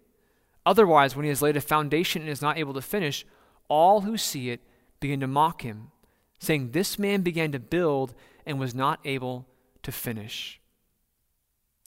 Otherwise, 0.65 1.15
when 1.15 1.23
he 1.23 1.29
has 1.29 1.41
laid 1.41 1.55
a 1.55 1.61
foundation 1.61 2.23
and 2.23 2.31
is 2.31 2.41
not 2.41 2.57
able 2.57 2.73
to 2.73 2.81
finish, 2.81 3.25
all 3.67 4.01
who 4.01 4.17
see 4.17 4.49
it 4.49 4.61
begin 4.99 5.19
to 5.19 5.27
mock 5.27 5.61
him, 5.61 5.91
saying, 6.39 6.71
This 6.71 6.97
man 6.97 7.21
began 7.21 7.51
to 7.51 7.59
build 7.59 8.15
and 8.45 8.59
was 8.59 8.73
not 8.73 8.99
able 9.05 9.47
to 9.83 9.91
finish. 9.91 10.59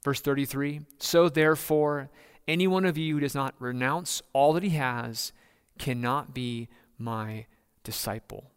Verse 0.05 0.21
33 0.21 0.83
So 0.99 1.29
therefore, 1.29 2.09
any 2.47 2.67
one 2.67 2.85
of 2.85 2.97
you 2.97 3.15
who 3.15 3.21
does 3.21 3.35
not 3.35 3.55
renounce 3.59 4.23
all 4.33 4.53
that 4.53 4.63
he 4.63 4.71
has 4.71 5.33
cannot 5.79 6.33
be 6.33 6.69
my 6.99 7.47
disciple. 7.83 8.53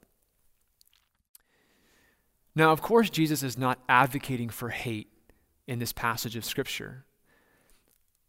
Now, 2.56 2.72
of 2.72 2.82
course, 2.82 3.10
Jesus 3.10 3.44
is 3.44 3.58
not 3.58 3.80
advocating 3.88 4.50
for 4.50 4.70
hate 4.70 5.08
in 5.68 5.80
this 5.80 5.94
passage 5.94 6.36
of 6.36 6.46
Scripture. 6.46 7.06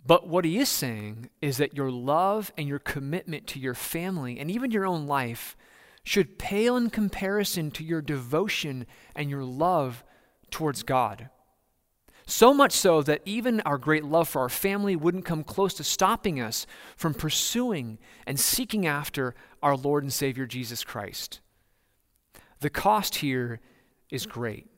But 0.05 0.27
what 0.27 0.45
he 0.45 0.59
is 0.59 0.69
saying 0.69 1.31
is 1.41 1.59
that 1.59 1.77
your 1.77 1.91
love 1.91 2.53
and 2.57 2.69
your 2.69 2.79
commitment 2.79 3.47
to 3.49 3.61
your 3.61 3.75
family 3.75 4.39
and 4.39 4.51
even 4.51 4.71
your 4.71 4.87
own 4.87 5.07
life 5.07 5.57
should 6.05 6.39
pale 6.39 6.77
in 6.77 6.91
comparison 6.91 7.71
to 7.73 7.85
your 7.85 8.03
devotion 8.03 8.87
and 9.15 9.31
your 9.31 9.45
love 9.45 10.03
towards 10.51 10.83
God. 10.83 11.29
So 12.27 12.53
much 12.55 12.73
so 12.73 13.03
that 13.03 13.23
even 13.25 13.61
our 13.63 13.79
great 13.79 14.05
love 14.05 14.29
for 14.29 14.41
our 14.41 14.49
family 14.49 14.97
wouldn't 14.97 15.25
come 15.25 15.45
close 15.45 15.75
to 15.75 15.85
stopping 15.85 16.41
us 16.41 16.67
from 16.97 17.15
pursuing 17.15 17.99
and 18.27 18.39
seeking 18.39 18.87
after 18.87 19.35
our 19.63 19.77
Lord 19.77 20.03
and 20.03 20.13
Savior 20.13 20.47
Jesus 20.47 20.83
Christ. 20.83 21.41
The 22.61 22.71
cost 22.71 23.17
here 23.17 23.61
is 24.13 24.27
great. 24.27 24.69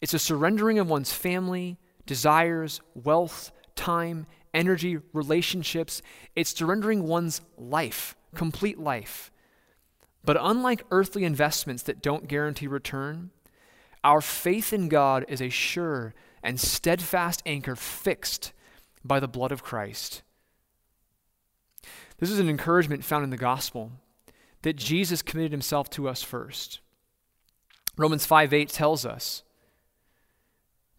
It's 0.00 0.14
a 0.14 0.18
surrendering 0.18 0.78
of 0.78 0.88
one's 0.88 1.12
family, 1.12 1.78
desires, 2.06 2.80
wealth, 2.94 3.52
time, 3.76 4.26
energy, 4.54 4.98
relationships. 5.12 6.02
It's 6.34 6.56
surrendering 6.56 7.04
one's 7.04 7.42
life, 7.56 8.16
complete 8.34 8.78
life. 8.78 9.30
But 10.24 10.38
unlike 10.40 10.84
earthly 10.90 11.24
investments 11.24 11.82
that 11.84 12.02
don't 12.02 12.26
guarantee 12.26 12.66
return, 12.66 13.30
our 14.02 14.20
faith 14.20 14.72
in 14.72 14.88
God 14.88 15.24
is 15.28 15.42
a 15.42 15.48
sure 15.48 16.14
and 16.42 16.58
steadfast 16.58 17.42
anchor 17.44 17.76
fixed 17.76 18.52
by 19.04 19.20
the 19.20 19.28
blood 19.28 19.52
of 19.52 19.62
Christ. 19.62 20.22
This 22.18 22.30
is 22.30 22.38
an 22.38 22.48
encouragement 22.48 23.04
found 23.04 23.24
in 23.24 23.30
the 23.30 23.36
gospel 23.36 23.92
that 24.62 24.76
Jesus 24.76 25.22
committed 25.22 25.52
himself 25.52 25.88
to 25.90 26.08
us 26.08 26.22
first. 26.22 26.80
Romans 27.98 28.24
5 28.24 28.54
8 28.54 28.68
tells 28.70 29.04
us, 29.04 29.42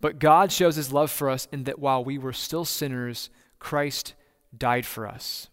But 0.02 0.20
God 0.20 0.52
shows 0.52 0.76
his 0.76 0.94
love 0.94 1.10
for 1.10 1.30
us 1.30 1.48
in 1.52 1.64
that 1.64 1.80
while 1.80 2.04
we 2.04 2.18
were 2.18 2.34
still 2.34 2.66
sinners, 2.66 3.30
Christ 3.58 4.14
died 4.56 4.86
for 4.86 5.08
us. 5.08 5.48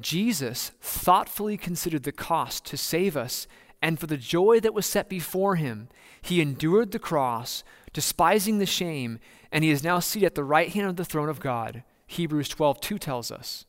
Jesus 0.00 0.72
thoughtfully 0.80 1.56
considered 1.56 2.02
the 2.02 2.12
cost 2.12 2.64
to 2.66 2.76
save 2.78 3.16
us, 3.16 3.46
and 3.82 4.00
for 4.00 4.06
the 4.06 4.16
joy 4.16 4.58
that 4.60 4.74
was 4.74 4.86
set 4.86 5.08
before 5.08 5.56
him, 5.56 5.88
he 6.22 6.40
endured 6.40 6.92
the 6.92 6.98
cross, 6.98 7.62
despising 7.92 8.58
the 8.58 8.66
shame, 8.66 9.18
and 9.52 9.62
he 9.62 9.70
is 9.70 9.84
now 9.84 9.98
seated 9.98 10.26
at 10.26 10.34
the 10.34 10.44
right 10.44 10.70
hand 10.70 10.88
of 10.88 10.96
the 10.96 11.04
throne 11.04 11.28
of 11.28 11.40
God. 11.40 11.82
Hebrews 12.06 12.48
12 12.48 12.80
2 12.80 12.98
tells 12.98 13.30
us. 13.30 13.66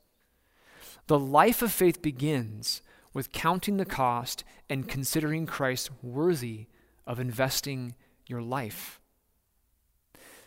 The 1.07 1.19
life 1.19 1.61
of 1.61 1.73
faith 1.73 2.01
begins 2.01 2.81
with 3.13 3.31
counting 3.31 3.77
the 3.77 3.85
cost 3.85 4.43
and 4.69 4.87
considering 4.87 5.45
Christ 5.45 5.91
worthy 6.01 6.67
of 7.05 7.19
investing 7.19 7.95
your 8.27 8.41
life. 8.41 8.99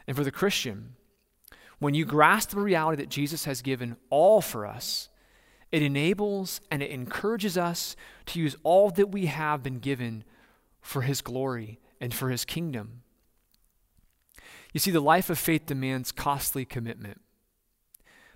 And 0.06 0.16
for 0.16 0.24
the 0.24 0.30
Christian, 0.30 0.94
when 1.78 1.94
you 1.94 2.04
grasp 2.04 2.50
the 2.50 2.60
reality 2.60 3.02
that 3.02 3.10
Jesus 3.10 3.44
has 3.44 3.62
given 3.62 3.96
all 4.10 4.40
for 4.40 4.66
us, 4.66 5.08
it 5.72 5.82
enables 5.82 6.60
and 6.70 6.82
it 6.82 6.90
encourages 6.90 7.58
us 7.58 7.96
to 8.26 8.40
use 8.40 8.56
all 8.62 8.90
that 8.90 9.10
we 9.10 9.26
have 9.26 9.62
been 9.62 9.78
given 9.78 10.24
for 10.80 11.02
His 11.02 11.20
glory 11.20 11.80
and 12.00 12.14
for 12.14 12.30
His 12.30 12.44
kingdom. 12.44 13.02
You 14.72 14.80
see, 14.80 14.90
the 14.90 15.00
life 15.00 15.30
of 15.30 15.38
faith 15.38 15.66
demands 15.66 16.12
costly 16.12 16.64
commitment. 16.64 17.20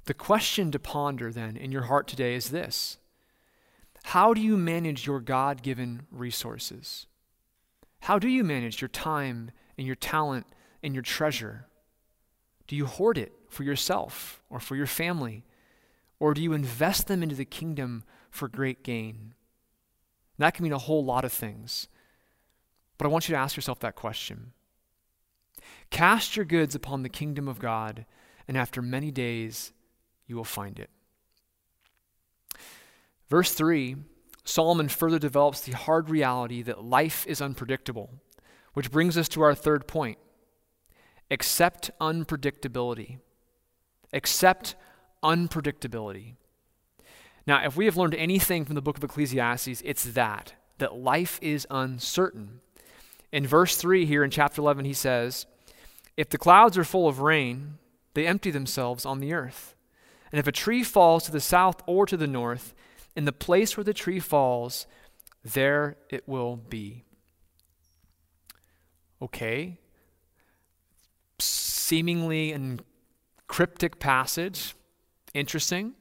The 0.05 0.15
question 0.15 0.71
to 0.73 0.79
ponder 0.79 1.31
then 1.31 1.57
in 1.57 1.71
your 1.71 1.83
heart 1.83 2.09
today 2.09 2.35
is 2.35 2.51
this 2.51 2.99
how 4.05 4.35
do 4.35 4.41
you 4.41 4.57
manage 4.57 5.07
your 5.07 5.21
God 5.21 5.63
given 5.63 6.03
resources? 6.11 7.07
How 8.01 8.19
do 8.19 8.29
you 8.29 8.43
manage 8.43 8.81
your 8.81 8.89
time 8.89 9.51
and 9.77 9.87
your 9.87 9.97
talent 9.97 10.47
and 10.83 10.95
your 10.95 11.03
treasure? 11.03 11.67
Do 12.67 12.77
you 12.77 12.87
hoard 12.87 13.19
it 13.19 13.33
for 13.49 13.63
yourself 13.63 14.43
or 14.49 14.61
for 14.61 14.77
your 14.77 14.87
family? 14.87 15.45
Or 16.19 16.35
do 16.35 16.43
you 16.43 16.53
invest 16.53 17.07
them 17.07 17.23
into 17.23 17.35
the 17.35 17.45
kingdom 17.45 18.05
for 18.31 18.49
great 18.49 18.83
gain? 18.83 19.35
that 20.39 20.55
can 20.55 20.63
mean 20.63 20.73
a 20.73 20.79
whole 20.79 21.05
lot 21.05 21.27
of 21.27 21.33
things. 21.33 21.87
But 22.97 23.07
I 23.07 23.11
want 23.11 23.29
you 23.29 23.35
to 23.35 23.39
ask 23.41 23.57
yourself 23.57 23.79
that 23.81 23.95
question. 23.95 24.53
Cast 25.91 26.35
your 26.35 26.47
goods 26.47 26.75
upon 26.75 27.03
the 27.03 27.09
kingdom 27.11 27.47
of 27.47 27.59
God, 27.59 28.07
and 28.49 28.57
after 28.57 28.81
many 28.81 29.11
days 29.11 29.73
you 30.27 30.37
will 30.37 30.45
find 30.45 30.79
it. 30.79 30.89
Verse 33.31 33.53
3 33.55 33.97
Solomon 34.45 34.89
further 34.89 35.19
develops 35.19 35.61
the 35.61 35.73
hard 35.73 36.11
reality 36.11 36.63
that 36.63 36.83
life 36.83 37.25
is 37.27 37.41
unpredictable, 37.41 38.11
which 38.75 38.91
brings 38.91 39.17
us 39.17 39.29
to 39.29 39.43
our 39.43 39.55
third 39.55 39.87
point 39.87 40.19
accept 41.31 41.91
unpredictability. 42.01 43.19
Accept 44.13 44.75
unpredictability. 45.23 46.35
Now, 47.47 47.65
if 47.65 47.77
we 47.77 47.85
have 47.85 47.97
learned 47.97 48.17
anything 48.17 48.65
from 48.65 48.75
the 48.75 48.83
book 48.83 48.97
of 48.97 49.05
Ecclesiastes, 49.05 49.83
it's 49.85 50.05
that, 50.05 50.55
that 50.79 50.97
life 50.97 51.39
is 51.41 51.67
uncertain. 51.71 52.61
In 53.33 53.47
verse 53.47 53.77
3 53.77 54.07
here 54.07 54.25
in 54.25 54.31
chapter 54.31 54.61
11, 54.61 54.85
he 54.85 54.93
says, 54.93 55.47
If 56.17 56.31
the 56.31 56.39
clouds 56.39 56.77
are 56.77 56.85
full 56.85 57.07
of 57.07 57.21
rain, 57.21 57.79
they 58.15 58.27
empty 58.27 58.51
themselves 58.51 59.07
on 59.07 59.21
the 59.21 59.33
earth. 59.33 59.77
And 60.33 60.41
if 60.41 60.49
a 60.49 60.53
tree 60.53 60.83
falls 60.83 61.25
to 61.25 61.33
the 61.33 61.41
south 61.41 61.81
or 61.87 62.07
to 62.07 62.17
the 62.17 62.27
north, 62.27 62.75
in 63.17 63.25
the 63.25 63.33
place 63.33 63.77
where 63.77 63.85
the 63.85 63.95
tree 63.95 64.21
falls, 64.21 64.87
there 65.45 65.97
it 66.09 66.29
will 66.29 66.57
be. 66.57 67.05
Okay. 69.23 69.79
Seemingly 71.39 72.53
an 72.53 72.81
cryptic 73.47 73.99
passage. 73.99 74.75
Interesting. 75.35 75.95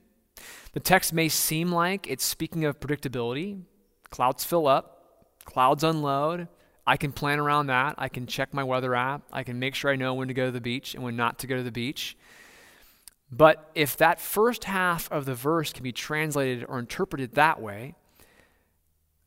The 0.73 0.79
text 0.79 1.13
may 1.13 1.29
seem 1.29 1.71
like 1.71 2.07
it's 2.07 2.23
speaking 2.23 2.63
of 2.65 2.79
predictability. 2.79 3.63
Clouds 4.11 4.43
fill 4.43 4.67
up, 4.67 5.25
clouds 5.45 5.83
unload. 5.83 6.47
I 6.85 6.97
can 6.97 7.11
plan 7.11 7.39
around 7.39 7.67
that. 7.67 7.95
I 7.97 8.07
can 8.07 8.27
check 8.27 8.53
my 8.53 8.63
weather 8.63 8.95
app. 8.95 9.23
I 9.31 9.43
can 9.43 9.59
make 9.59 9.75
sure 9.75 9.91
I 9.91 9.95
know 9.95 10.13
when 10.13 10.27
to 10.27 10.33
go 10.33 10.45
to 10.45 10.51
the 10.51 10.61
beach 10.61 10.95
and 10.95 11.03
when 11.03 11.15
not 11.15 11.39
to 11.39 11.47
go 11.47 11.57
to 11.57 11.63
the 11.63 11.71
beach. 11.71 12.17
But 13.31 13.69
if 13.75 13.95
that 13.97 14.19
first 14.19 14.63
half 14.63 15.11
of 15.11 15.25
the 15.25 15.35
verse 15.35 15.71
can 15.71 15.83
be 15.83 15.91
translated 15.91 16.65
or 16.67 16.79
interpreted 16.79 17.35
that 17.35 17.61
way, 17.61 17.95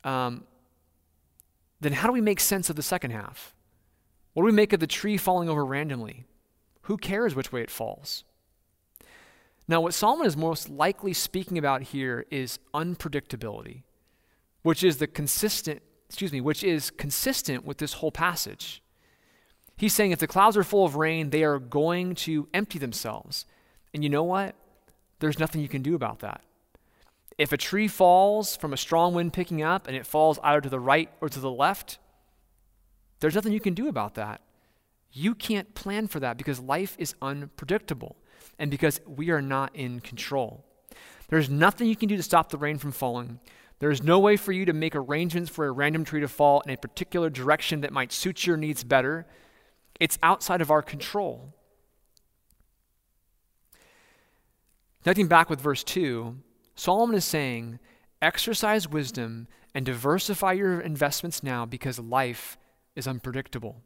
um, 0.03 0.43
then 1.79 1.93
how 1.93 2.07
do 2.07 2.13
we 2.13 2.21
make 2.21 2.39
sense 2.39 2.69
of 2.69 2.75
the 2.75 2.83
second 2.83 3.11
half? 3.11 3.55
What 4.33 4.43
do 4.43 4.45
we 4.45 4.51
make 4.51 4.73
of 4.73 4.79
the 4.79 4.87
tree 4.87 5.17
falling 5.17 5.49
over 5.49 5.63
randomly? 5.65 6.25
Who 6.83 6.97
cares 6.97 7.35
which 7.35 7.51
way 7.51 7.61
it 7.61 7.71
falls? 7.71 8.23
Now, 9.67 9.79
what 9.79 9.93
Solomon 9.93 10.27
is 10.27 10.35
most 10.35 10.69
likely 10.69 11.13
speaking 11.13 11.57
about 11.57 11.83
here 11.83 12.25
is 12.29 12.59
unpredictability, 12.73 13.83
which 14.63 14.83
is 14.83 14.97
the 14.97 15.07
consistent, 15.07 15.81
excuse 16.09 16.33
me, 16.33 16.41
which 16.41 16.63
is 16.63 16.91
consistent 16.91 17.63
with 17.63 17.77
this 17.77 17.93
whole 17.93 18.11
passage. 18.11 18.81
He's 19.77 19.93
saying 19.93 20.11
if 20.11 20.19
the 20.19 20.27
clouds 20.27 20.57
are 20.57 20.63
full 20.63 20.85
of 20.85 20.95
rain, 20.95 21.29
they 21.29 21.43
are 21.43 21.59
going 21.59 22.15
to 22.15 22.49
empty 22.53 22.77
themselves. 22.77 23.45
And 23.93 24.03
you 24.03 24.09
know 24.09 24.23
what? 24.23 24.55
There's 25.19 25.39
nothing 25.39 25.61
you 25.61 25.69
can 25.69 25.81
do 25.81 25.95
about 25.95 26.19
that. 26.19 26.41
If 27.37 27.51
a 27.51 27.57
tree 27.57 27.87
falls 27.87 28.55
from 28.55 28.73
a 28.73 28.77
strong 28.77 29.13
wind 29.13 29.33
picking 29.33 29.61
up 29.61 29.87
and 29.87 29.95
it 29.95 30.05
falls 30.05 30.39
either 30.43 30.61
to 30.61 30.69
the 30.69 30.79
right 30.79 31.09
or 31.21 31.29
to 31.29 31.39
the 31.39 31.51
left, 31.51 31.97
there's 33.19 33.35
nothing 33.35 33.53
you 33.53 33.59
can 33.59 33.73
do 33.73 33.87
about 33.87 34.15
that. 34.15 34.41
You 35.11 35.35
can't 35.35 35.73
plan 35.75 36.07
for 36.07 36.19
that 36.19 36.37
because 36.37 36.59
life 36.59 36.95
is 36.99 37.15
unpredictable 37.21 38.17
and 38.59 38.69
because 38.69 38.99
we 39.05 39.29
are 39.29 39.41
not 39.41 39.75
in 39.75 39.99
control. 39.99 40.65
There's 41.29 41.49
nothing 41.49 41.87
you 41.87 41.95
can 41.95 42.09
do 42.09 42.17
to 42.17 42.23
stop 42.23 42.49
the 42.49 42.57
rain 42.57 42.77
from 42.77 42.91
falling. 42.91 43.39
There 43.79 43.91
is 43.91 44.03
no 44.03 44.19
way 44.19 44.37
for 44.37 44.51
you 44.51 44.65
to 44.65 44.73
make 44.73 44.95
arrangements 44.95 45.49
for 45.49 45.65
a 45.65 45.71
random 45.71 46.03
tree 46.03 46.21
to 46.21 46.27
fall 46.27 46.61
in 46.61 46.71
a 46.71 46.77
particular 46.77 47.29
direction 47.29 47.81
that 47.81 47.91
might 47.91 48.11
suit 48.11 48.45
your 48.45 48.57
needs 48.57 48.83
better. 48.83 49.25
It's 49.99 50.19
outside 50.21 50.61
of 50.61 50.71
our 50.71 50.81
control. 50.81 51.53
Connecting 55.03 55.27
back 55.27 55.49
with 55.49 55.59
verse 55.59 55.83
2, 55.83 56.37
Solomon 56.75 57.17
is 57.17 57.25
saying, 57.25 57.79
exercise 58.21 58.87
wisdom 58.87 59.49
and 59.75 59.85
diversify 59.85 60.53
your 60.53 60.79
investments 60.79 61.43
now 61.43 61.65
because 61.65 61.99
life 61.99 62.57
is 62.95 63.05
unpredictable. 63.05 63.81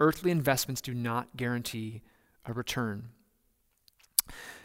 Earthly 0.00 0.32
investments 0.32 0.80
do 0.80 0.94
not 0.94 1.36
guarantee 1.36 2.02
a 2.44 2.52
return. 2.52 3.10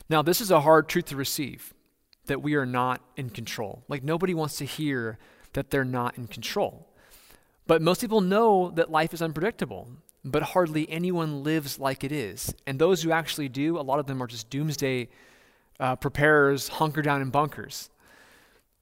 Now, 0.10 0.24
this 0.24 0.42
is 0.42 0.50
a 0.50 0.62
hard 0.62 0.88
truth 0.88 1.06
to 1.06 1.16
receive 1.16 1.76
that 2.26 2.42
we 2.42 2.56
are 2.56 2.66
not 2.66 3.02
in 3.16 3.30
control. 3.30 3.84
Like, 3.88 4.04
nobody 4.04 4.34
wants 4.34 4.58
to 4.58 4.66
hear 4.66 5.20
that 5.54 5.70
they're 5.70 5.86
not 5.86 6.18
in 6.18 6.26
control. 6.28 6.88
But 7.68 7.84
most 7.84 8.02
people 8.02 8.22
know 8.22 8.72
that 8.72 8.90
life 8.90 9.14
is 9.14 9.22
unpredictable, 9.22 9.90
but 10.24 10.42
hardly 10.42 10.90
anyone 10.90 11.44
lives 11.44 11.78
like 11.78 12.04
it 12.04 12.12
is. 12.12 12.54
And 12.66 12.80
those 12.80 13.04
who 13.04 13.12
actually 13.12 13.50
do, 13.50 13.78
a 13.78 13.82
lot 13.82 14.00
of 14.00 14.08
them 14.08 14.24
are 14.24 14.28
just 14.28 14.50
doomsday 14.50 15.10
uh, 15.80 15.96
preparers 15.96 16.68
hunker 16.68 17.02
down 17.02 17.22
in 17.22 17.30
bunkers. 17.30 17.90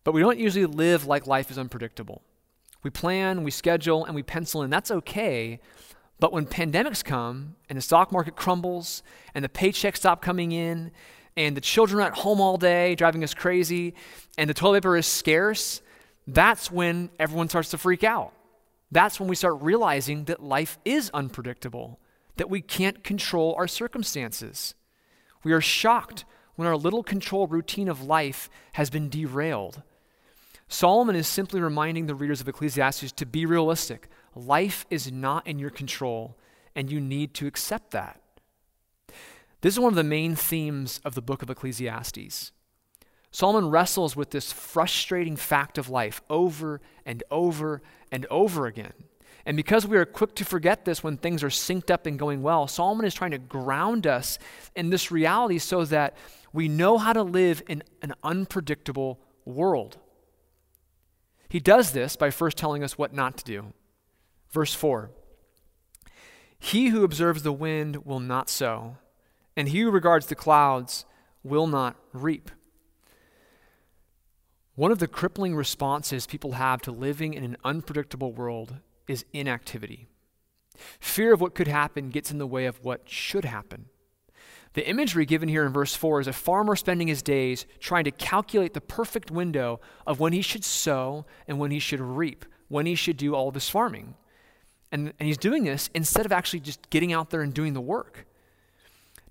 But 0.03 0.13
we 0.13 0.21
don't 0.21 0.39
usually 0.39 0.65
live 0.65 1.05
like 1.05 1.27
life 1.27 1.49
is 1.49 1.57
unpredictable. 1.57 2.21
We 2.83 2.89
plan, 2.89 3.43
we 3.43 3.51
schedule, 3.51 4.05
and 4.05 4.13
we 4.13 4.23
pencil 4.23 4.61
in. 4.61 4.69
That's 4.69 4.91
okay. 4.91 5.59
But 6.19 6.31
when 6.33 6.45
pandemics 6.45 7.03
come 7.03 7.55
and 7.69 7.77
the 7.77 7.81
stock 7.81 8.11
market 8.11 8.35
crumbles 8.35 9.03
and 9.33 9.43
the 9.43 9.49
paychecks 9.49 9.97
stop 9.97 10.21
coming 10.21 10.51
in 10.51 10.91
and 11.35 11.57
the 11.57 11.61
children 11.61 12.01
are 12.01 12.07
at 12.07 12.17
home 12.19 12.39
all 12.39 12.57
day 12.57 12.95
driving 12.95 13.23
us 13.23 13.33
crazy 13.33 13.93
and 14.37 14.49
the 14.49 14.53
toilet 14.53 14.83
paper 14.83 14.97
is 14.97 15.07
scarce, 15.07 15.81
that's 16.27 16.71
when 16.71 17.09
everyone 17.19 17.49
starts 17.49 17.69
to 17.71 17.77
freak 17.77 18.03
out. 18.03 18.33
That's 18.91 19.19
when 19.19 19.27
we 19.27 19.35
start 19.35 19.61
realizing 19.61 20.25
that 20.25 20.43
life 20.43 20.77
is 20.85 21.09
unpredictable, 21.13 21.99
that 22.37 22.49
we 22.49 22.61
can't 22.61 23.03
control 23.03 23.55
our 23.57 23.67
circumstances. 23.67 24.75
We 25.43 25.51
are 25.51 25.61
shocked 25.61 26.25
when 26.55 26.67
our 26.67 26.77
little 26.77 27.03
controlled 27.03 27.51
routine 27.51 27.87
of 27.87 28.03
life 28.03 28.49
has 28.73 28.89
been 28.89 29.09
derailed. 29.09 29.81
Solomon 30.67 31.15
is 31.15 31.27
simply 31.27 31.61
reminding 31.61 32.05
the 32.05 32.15
readers 32.15 32.41
of 32.41 32.47
Ecclesiastes 32.47 33.11
to 33.11 33.25
be 33.25 33.45
realistic. 33.45 34.09
Life 34.35 34.85
is 34.89 35.11
not 35.11 35.45
in 35.45 35.59
your 35.59 35.69
control, 35.69 36.37
and 36.75 36.91
you 36.91 36.99
need 36.99 37.33
to 37.35 37.47
accept 37.47 37.91
that. 37.91 38.19
This 39.61 39.75
is 39.75 39.79
one 39.79 39.93
of 39.93 39.95
the 39.95 40.03
main 40.03 40.35
themes 40.35 40.99
of 41.05 41.15
the 41.15 41.21
book 41.21 41.41
of 41.41 41.49
Ecclesiastes. 41.49 42.51
Solomon 43.31 43.69
wrestles 43.69 44.15
with 44.15 44.29
this 44.29 44.51
frustrating 44.51 45.35
fact 45.35 45.77
of 45.77 45.89
life 45.89 46.21
over 46.29 46.81
and 47.05 47.23
over 47.31 47.81
and 48.11 48.25
over 48.29 48.67
again. 48.67 48.93
And 49.45 49.57
because 49.57 49.85
we 49.85 49.97
are 49.97 50.05
quick 50.05 50.35
to 50.35 50.45
forget 50.45 50.85
this 50.85 51.03
when 51.03 51.17
things 51.17 51.43
are 51.43 51.49
synced 51.49 51.91
up 51.91 52.05
and 52.05 52.17
going 52.17 52.41
well, 52.41 52.67
Solomon 52.67 53.05
is 53.05 53.13
trying 53.13 53.31
to 53.31 53.37
ground 53.37 54.07
us 54.07 54.39
in 54.75 54.89
this 54.89 55.11
reality 55.11 55.57
so 55.57 55.83
that 55.85 56.15
we 56.53 56.69
know 56.69 56.97
how 56.97 57.11
to 57.11 57.23
live 57.23 57.61
in 57.67 57.83
an 58.01 58.13
unpredictable 58.23 59.19
world. 59.43 59.97
He 61.49 61.59
does 61.59 61.91
this 61.91 62.15
by 62.15 62.31
first 62.31 62.57
telling 62.57 62.83
us 62.83 62.97
what 62.97 63.13
not 63.13 63.37
to 63.37 63.43
do. 63.43 63.73
Verse 64.51 64.73
4 64.73 65.11
He 66.57 66.87
who 66.87 67.03
observes 67.03 67.43
the 67.43 67.51
wind 67.51 68.05
will 68.05 68.21
not 68.21 68.49
sow, 68.49 68.97
and 69.57 69.67
he 69.67 69.81
who 69.81 69.91
regards 69.91 70.27
the 70.27 70.35
clouds 70.35 71.05
will 71.43 71.67
not 71.67 71.97
reap. 72.13 72.49
One 74.75 74.91
of 74.91 74.99
the 74.99 75.07
crippling 75.07 75.55
responses 75.55 76.25
people 76.25 76.53
have 76.53 76.81
to 76.83 76.91
living 76.91 77.33
in 77.33 77.43
an 77.43 77.57
unpredictable 77.63 78.31
world 78.31 78.75
is 79.07 79.25
inactivity. 79.33 80.07
Fear 80.99 81.33
of 81.33 81.41
what 81.41 81.55
could 81.55 81.67
happen 81.67 82.09
gets 82.09 82.31
in 82.31 82.37
the 82.37 82.47
way 82.47 82.65
of 82.65 82.83
what 82.83 83.09
should 83.09 83.45
happen. 83.45 83.85
The 84.73 84.87
imagery 84.87 85.25
given 85.25 85.49
here 85.49 85.65
in 85.65 85.73
verse 85.73 85.95
4 85.95 86.21
is 86.21 86.27
a 86.27 86.33
farmer 86.33 86.75
spending 86.75 87.07
his 87.07 87.21
days 87.21 87.65
trying 87.79 88.05
to 88.05 88.11
calculate 88.11 88.73
the 88.73 88.81
perfect 88.81 89.29
window 89.29 89.79
of 90.07 90.19
when 90.19 90.33
he 90.33 90.41
should 90.41 90.63
sow 90.63 91.25
and 91.47 91.59
when 91.59 91.69
he 91.69 91.79
should 91.79 92.01
reap, 92.01 92.45
when 92.69 92.87
he 92.87 92.95
should 92.95 93.17
do 93.17 93.35
all 93.35 93.51
this 93.51 93.69
farming. 93.69 94.15
And, 94.91 95.13
and 95.19 95.27
he's 95.27 95.37
doing 95.37 95.63
this 95.63 95.89
instead 95.93 96.25
of 96.25 96.31
actually 96.31 96.61
just 96.61 96.89
getting 96.89 97.13
out 97.13 97.29
there 97.29 97.41
and 97.41 97.53
doing 97.53 97.73
the 97.73 97.81
work. 97.81 98.25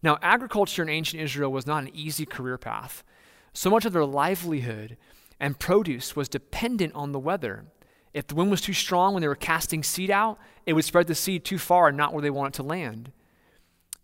Now, 0.02 0.18
agriculture 0.22 0.82
in 0.82 0.88
ancient 0.88 1.22
Israel 1.22 1.52
was 1.52 1.66
not 1.66 1.82
an 1.82 1.90
easy 1.94 2.26
career 2.26 2.58
path. 2.58 3.04
So 3.52 3.70
much 3.70 3.84
of 3.84 3.92
their 3.92 4.04
livelihood 4.04 4.96
and 5.38 5.58
produce 5.58 6.14
was 6.14 6.28
dependent 6.28 6.94
on 6.94 7.12
the 7.12 7.18
weather. 7.18 7.66
If 8.14 8.26
the 8.26 8.34
wind 8.34 8.50
was 8.50 8.60
too 8.60 8.72
strong 8.72 9.14
when 9.14 9.22
they 9.22 9.28
were 9.28 9.34
casting 9.34 9.82
seed 9.82 10.10
out, 10.10 10.38
it 10.66 10.74
would 10.74 10.84
spread 10.84 11.06
the 11.06 11.14
seed 11.14 11.44
too 11.44 11.58
far 11.58 11.88
and 11.88 11.96
not 11.96 12.12
where 12.12 12.22
they 12.22 12.30
want 12.30 12.54
it 12.54 12.56
to 12.58 12.62
land. 12.62 13.10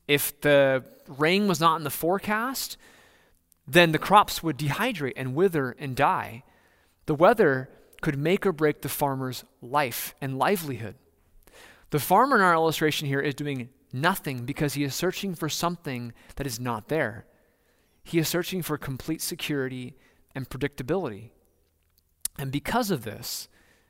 If 0.06 0.40
the 0.40 0.84
rain 1.06 1.46
was 1.46 1.60
not 1.60 1.76
in 1.76 1.84
the 1.84 1.90
forecast, 1.90 2.78
then 3.66 3.92
the 3.92 3.98
crops 3.98 4.42
would 4.42 4.56
dehydrate 4.56 5.12
and 5.16 5.34
wither 5.34 5.76
and 5.78 5.94
die. 5.94 6.42
The 7.04 7.14
weather 7.14 7.68
could 8.00 8.18
make 8.18 8.46
or 8.46 8.52
break 8.52 8.80
the 8.80 8.88
farmer's 8.88 9.44
life 9.60 10.14
and 10.20 10.38
livelihood. 10.38 10.94
The 11.90 11.98
farmer 11.98 12.36
in 12.36 12.42
our 12.42 12.54
illustration 12.54 13.08
here 13.08 13.20
is 13.20 13.34
doing 13.34 13.68
nothing 13.92 14.44
because 14.44 14.74
he 14.74 14.84
is 14.84 14.94
searching 14.94 15.34
for 15.34 15.48
something 15.48 16.12
that 16.36 16.46
is 16.46 16.58
not 16.58 16.88
there. 16.88 17.26
He 18.04 18.18
is 18.18 18.28
searching 18.28 18.62
for 18.62 18.78
complete 18.78 19.20
security 19.20 19.94
and 20.34 20.48
predictability. 20.48 21.30
And 22.38 22.52
because 22.52 22.90
of 22.90 23.04
this, 23.04 23.48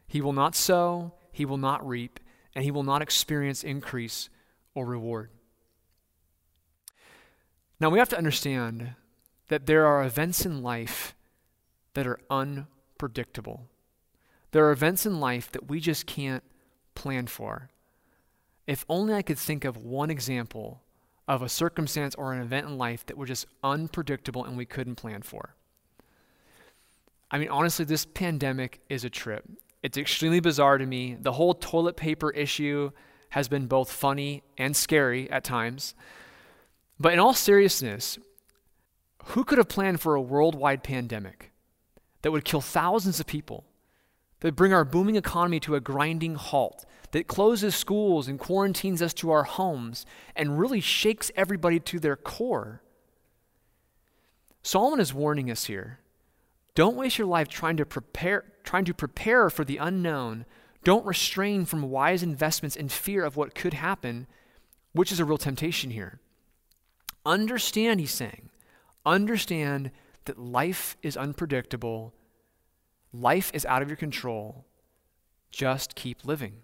he 0.09 0.21
will 0.21 0.33
not 0.33 0.57
sow, 0.57 1.13
he 1.31 1.45
will 1.45 1.59
not 1.59 1.87
reap, 1.87 2.19
and 2.55 2.65
he 2.65 2.71
will 2.71 2.83
not 2.83 3.03
experience 3.03 3.63
increase 3.63 4.31
or 4.75 4.85
reward. 4.87 5.31
Now 7.79 7.91
we 7.91 7.99
have 7.99 8.09
to 8.09 8.19
understand 8.19 8.95
that 9.49 9.67
there 9.67 9.87
are 9.87 10.03
events 10.03 10.45
in 10.45 10.63
life 10.63 11.15
that 11.95 12.07
are 12.07 12.19
unpredictable. 12.29 13.69
There 14.51 14.67
are 14.67 14.73
events 14.73 15.07
in 15.07 15.21
life 15.21 15.53
that 15.53 15.69
we 15.69 15.79
just 15.79 16.07
can't 16.07 16.43
plan 16.95 17.27
for. 17.27 17.71
If 18.67 18.85
only 18.89 19.15
I 19.15 19.23
could 19.23 19.39
think 19.39 19.65
of 19.65 19.77
one 19.77 20.11
example 20.11 20.83
of 21.27 21.43
a 21.43 21.49
circumstance 21.49 22.15
or 22.15 22.33
an 22.33 22.41
event 22.41 22.67
in 22.67 22.79
life 22.79 23.05
that 23.07 23.17
were 23.17 23.27
just 23.27 23.47
unpredictable 23.63 24.45
and 24.45 24.57
we 24.57 24.65
couldn't 24.65 24.97
plan 24.97 25.23
for. 25.23 25.55
I 27.31 27.39
mean, 27.39 27.51
honestly, 27.51 27.85
this 27.85 28.07
pandemic 28.07 28.81
is 28.89 29.05
a 29.05 29.11
trip. 29.11 29.45
It's 29.83 29.97
extremely 29.97 30.41
bizarre 30.41 30.79
to 30.79 30.87
me. 30.87 31.17
The 31.21 31.33
whole 31.33 31.55
toilet 31.55 31.97
paper 31.97 32.31
issue 32.31 32.91
has 33.31 33.49
been 33.49 33.67
both 33.67 33.93
funny 33.93 34.43
and 34.57 34.77
scary 34.77 35.31
at 35.31 35.45
times. 35.45 35.95
But 36.99 37.13
in 37.13 37.19
all 37.19 37.35
seriousness, 37.35 38.19
who 39.27 39.45
could 39.45 39.59
have 39.59 39.69
planned 39.69 40.01
for 40.01 40.15
a 40.15 40.23
worldwide 40.23 40.83
pandemic 40.83 41.53
that 42.23 42.33
would 42.33 42.45
kill 42.45 42.61
thousands 42.61 43.21
of 43.21 43.27
people, 43.27 43.65
that 44.41 44.49
would 44.49 44.57
bring 44.57 44.73
our 44.73 44.85
booming 44.85 45.17
economy 45.17 45.61
to 45.61 45.75
a 45.75 45.81
grinding 45.81 46.35
halt, 46.35 46.85
that 47.13 47.27
closes 47.27 47.75
schools 47.75 48.29
and 48.29 48.39
quarantines 48.39 49.01
us 49.01 49.15
to 49.15 49.31
our 49.31 49.45
homes 49.45 50.05
and 50.35 50.59
really 50.59 50.81
shakes 50.81 51.31
everybody 51.37 51.79
to 51.81 51.99
their 51.99 52.17
core? 52.17 52.83
Solomon 54.63 55.01
is 55.01 55.15
warning 55.15 55.51
us 55.51 55.67
here. 55.67 56.01
Don't 56.79 56.95
waste 56.95 57.19
your 57.19 57.27
life 57.27 57.49
trying 57.49 57.77
to 57.79 57.85
prepare 57.85 58.45
trying 58.63 58.85
to 58.85 58.95
prepare 58.95 59.51
for 59.51 59.65
the 59.65 59.79
unknown. 59.79 60.47
Don't 60.85 61.05
restrain 61.05 61.65
from 61.65 61.91
wise 61.91 62.23
investments 62.23 62.77
in 62.77 62.89
fear 62.89 63.25
of 63.25 63.37
what 63.37 63.53
could 63.53 63.75
happen, 63.75 64.29
which 64.93 65.11
is 65.11 65.19
a 65.19 65.25
real 65.25 65.39
temptation 65.39 65.91
here. 65.91 66.21
Understand, 67.27 67.99
he's 67.99 68.13
saying, 68.13 68.51
understand 69.05 69.91
that 70.27 70.39
life 70.39 70.97
is 71.03 71.17
unpredictable, 71.17 72.15
life 73.13 73.51
is 73.53 73.67
out 73.67 73.83
of 73.83 73.89
your 73.89 73.97
control. 73.97 74.65
Just 75.51 75.97
keep 75.97 76.25
living. 76.25 76.59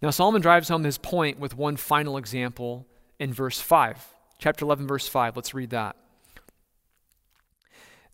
Now, 0.00 0.10
Solomon 0.10 0.40
drives 0.40 0.68
home 0.68 0.84
his 0.84 0.98
point 0.98 1.40
with 1.40 1.56
one 1.56 1.76
final 1.76 2.16
example 2.16 2.86
in 3.18 3.32
verse 3.32 3.60
5. 3.60 4.06
Chapter 4.38 4.64
11, 4.66 4.86
verse 4.86 5.08
5. 5.08 5.34
Let's 5.34 5.52
read 5.52 5.70
that. 5.70 5.96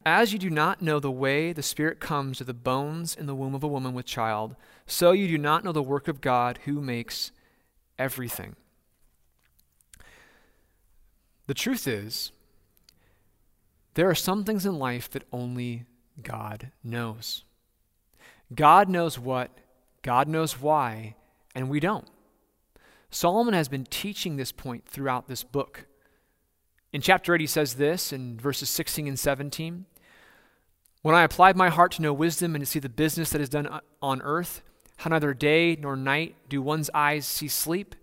As 0.06 0.34
you 0.34 0.38
do 0.38 0.50
not 0.50 0.82
know 0.82 1.00
the 1.00 1.10
way 1.10 1.52
the 1.52 1.62
Spirit 1.62 1.98
comes 1.98 2.38
to 2.38 2.44
the 2.44 2.52
bones 2.52 3.16
in 3.16 3.24
the 3.24 3.34
womb 3.34 3.54
of 3.54 3.62
a 3.62 3.68
woman 3.68 3.94
with 3.94 4.04
child, 4.04 4.54
so 4.86 5.12
you 5.12 5.26
do 5.26 5.38
not 5.38 5.64
know 5.64 5.72
the 5.72 5.82
work 5.82 6.08
of 6.08 6.20
God 6.20 6.58
who 6.66 6.82
makes 6.82 7.32
everything. 7.98 8.54
The 11.46 11.54
truth 11.54 11.88
is, 11.88 12.32
there 13.94 14.10
are 14.10 14.14
some 14.14 14.44
things 14.44 14.66
in 14.66 14.78
life 14.78 15.08
that 15.10 15.24
only 15.32 15.84
God 16.22 16.70
knows. 16.82 17.44
God 18.54 18.90
knows 18.90 19.18
what, 19.18 19.50
God 20.02 20.28
knows 20.28 20.60
why, 20.60 21.14
and 21.54 21.70
we 21.70 21.80
don't. 21.80 22.08
Solomon 23.10 23.54
has 23.54 23.68
been 23.68 23.84
teaching 23.84 24.36
this 24.36 24.52
point 24.52 24.86
throughout 24.86 25.28
this 25.28 25.44
book. 25.44 25.86
In 26.92 27.00
chapter 27.00 27.34
8, 27.34 27.40
he 27.40 27.46
says 27.46 27.74
this 27.74 28.12
in 28.12 28.38
verses 28.38 28.68
16 28.68 29.06
and 29.06 29.18
17 29.18 29.86
When 31.04 31.14
I 31.14 31.22
applied 31.22 31.54
my 31.54 31.68
heart 31.68 31.92
to 31.92 32.02
know 32.02 32.14
wisdom 32.14 32.54
and 32.54 32.64
to 32.64 32.66
see 32.66 32.78
the 32.78 32.88
business 32.88 33.28
that 33.28 33.40
is 33.42 33.50
done 33.50 33.68
on 34.00 34.22
earth, 34.22 34.62
how 34.96 35.10
neither 35.10 35.34
day 35.34 35.76
nor 35.78 35.96
night 35.96 36.34
do 36.48 36.62
one's 36.62 36.88
eyes 36.94 37.26
see 37.26 37.46
sleep, 37.46 37.94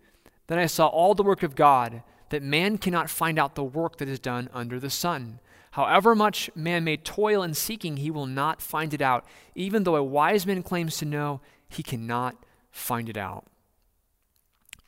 then 0.46 0.60
I 0.60 0.68
saw 0.68 0.86
all 0.86 1.16
the 1.16 1.24
work 1.24 1.42
of 1.42 1.56
God 1.56 2.04
that 2.30 2.44
man 2.44 2.78
cannot 2.78 3.10
find 3.10 3.40
out 3.40 3.56
the 3.56 3.64
work 3.64 3.98
that 3.98 4.08
is 4.08 4.20
done 4.20 4.52
under 4.54 4.80
the 4.80 4.92
sun. 4.92 5.40
However 5.72 6.14
much 6.14 6.52
man 6.54 6.84
may 6.84 6.96
toil 6.96 7.42
in 7.42 7.56
seeking, 7.56 7.98
he 7.98 8.12
will 8.12 8.28
not 8.28 8.62
find 8.62 8.94
it 8.94 9.02
out. 9.02 9.26
Even 9.56 9.84
though 9.84 9.96
a 9.96 10.04
wise 10.04 10.46
man 10.46 10.62
claims 10.62 10.98
to 10.98 11.06
know, 11.06 11.42
he 11.70 11.82
cannot 11.82 12.36
find 12.70 13.10
it 13.10 13.18
out. 13.18 13.48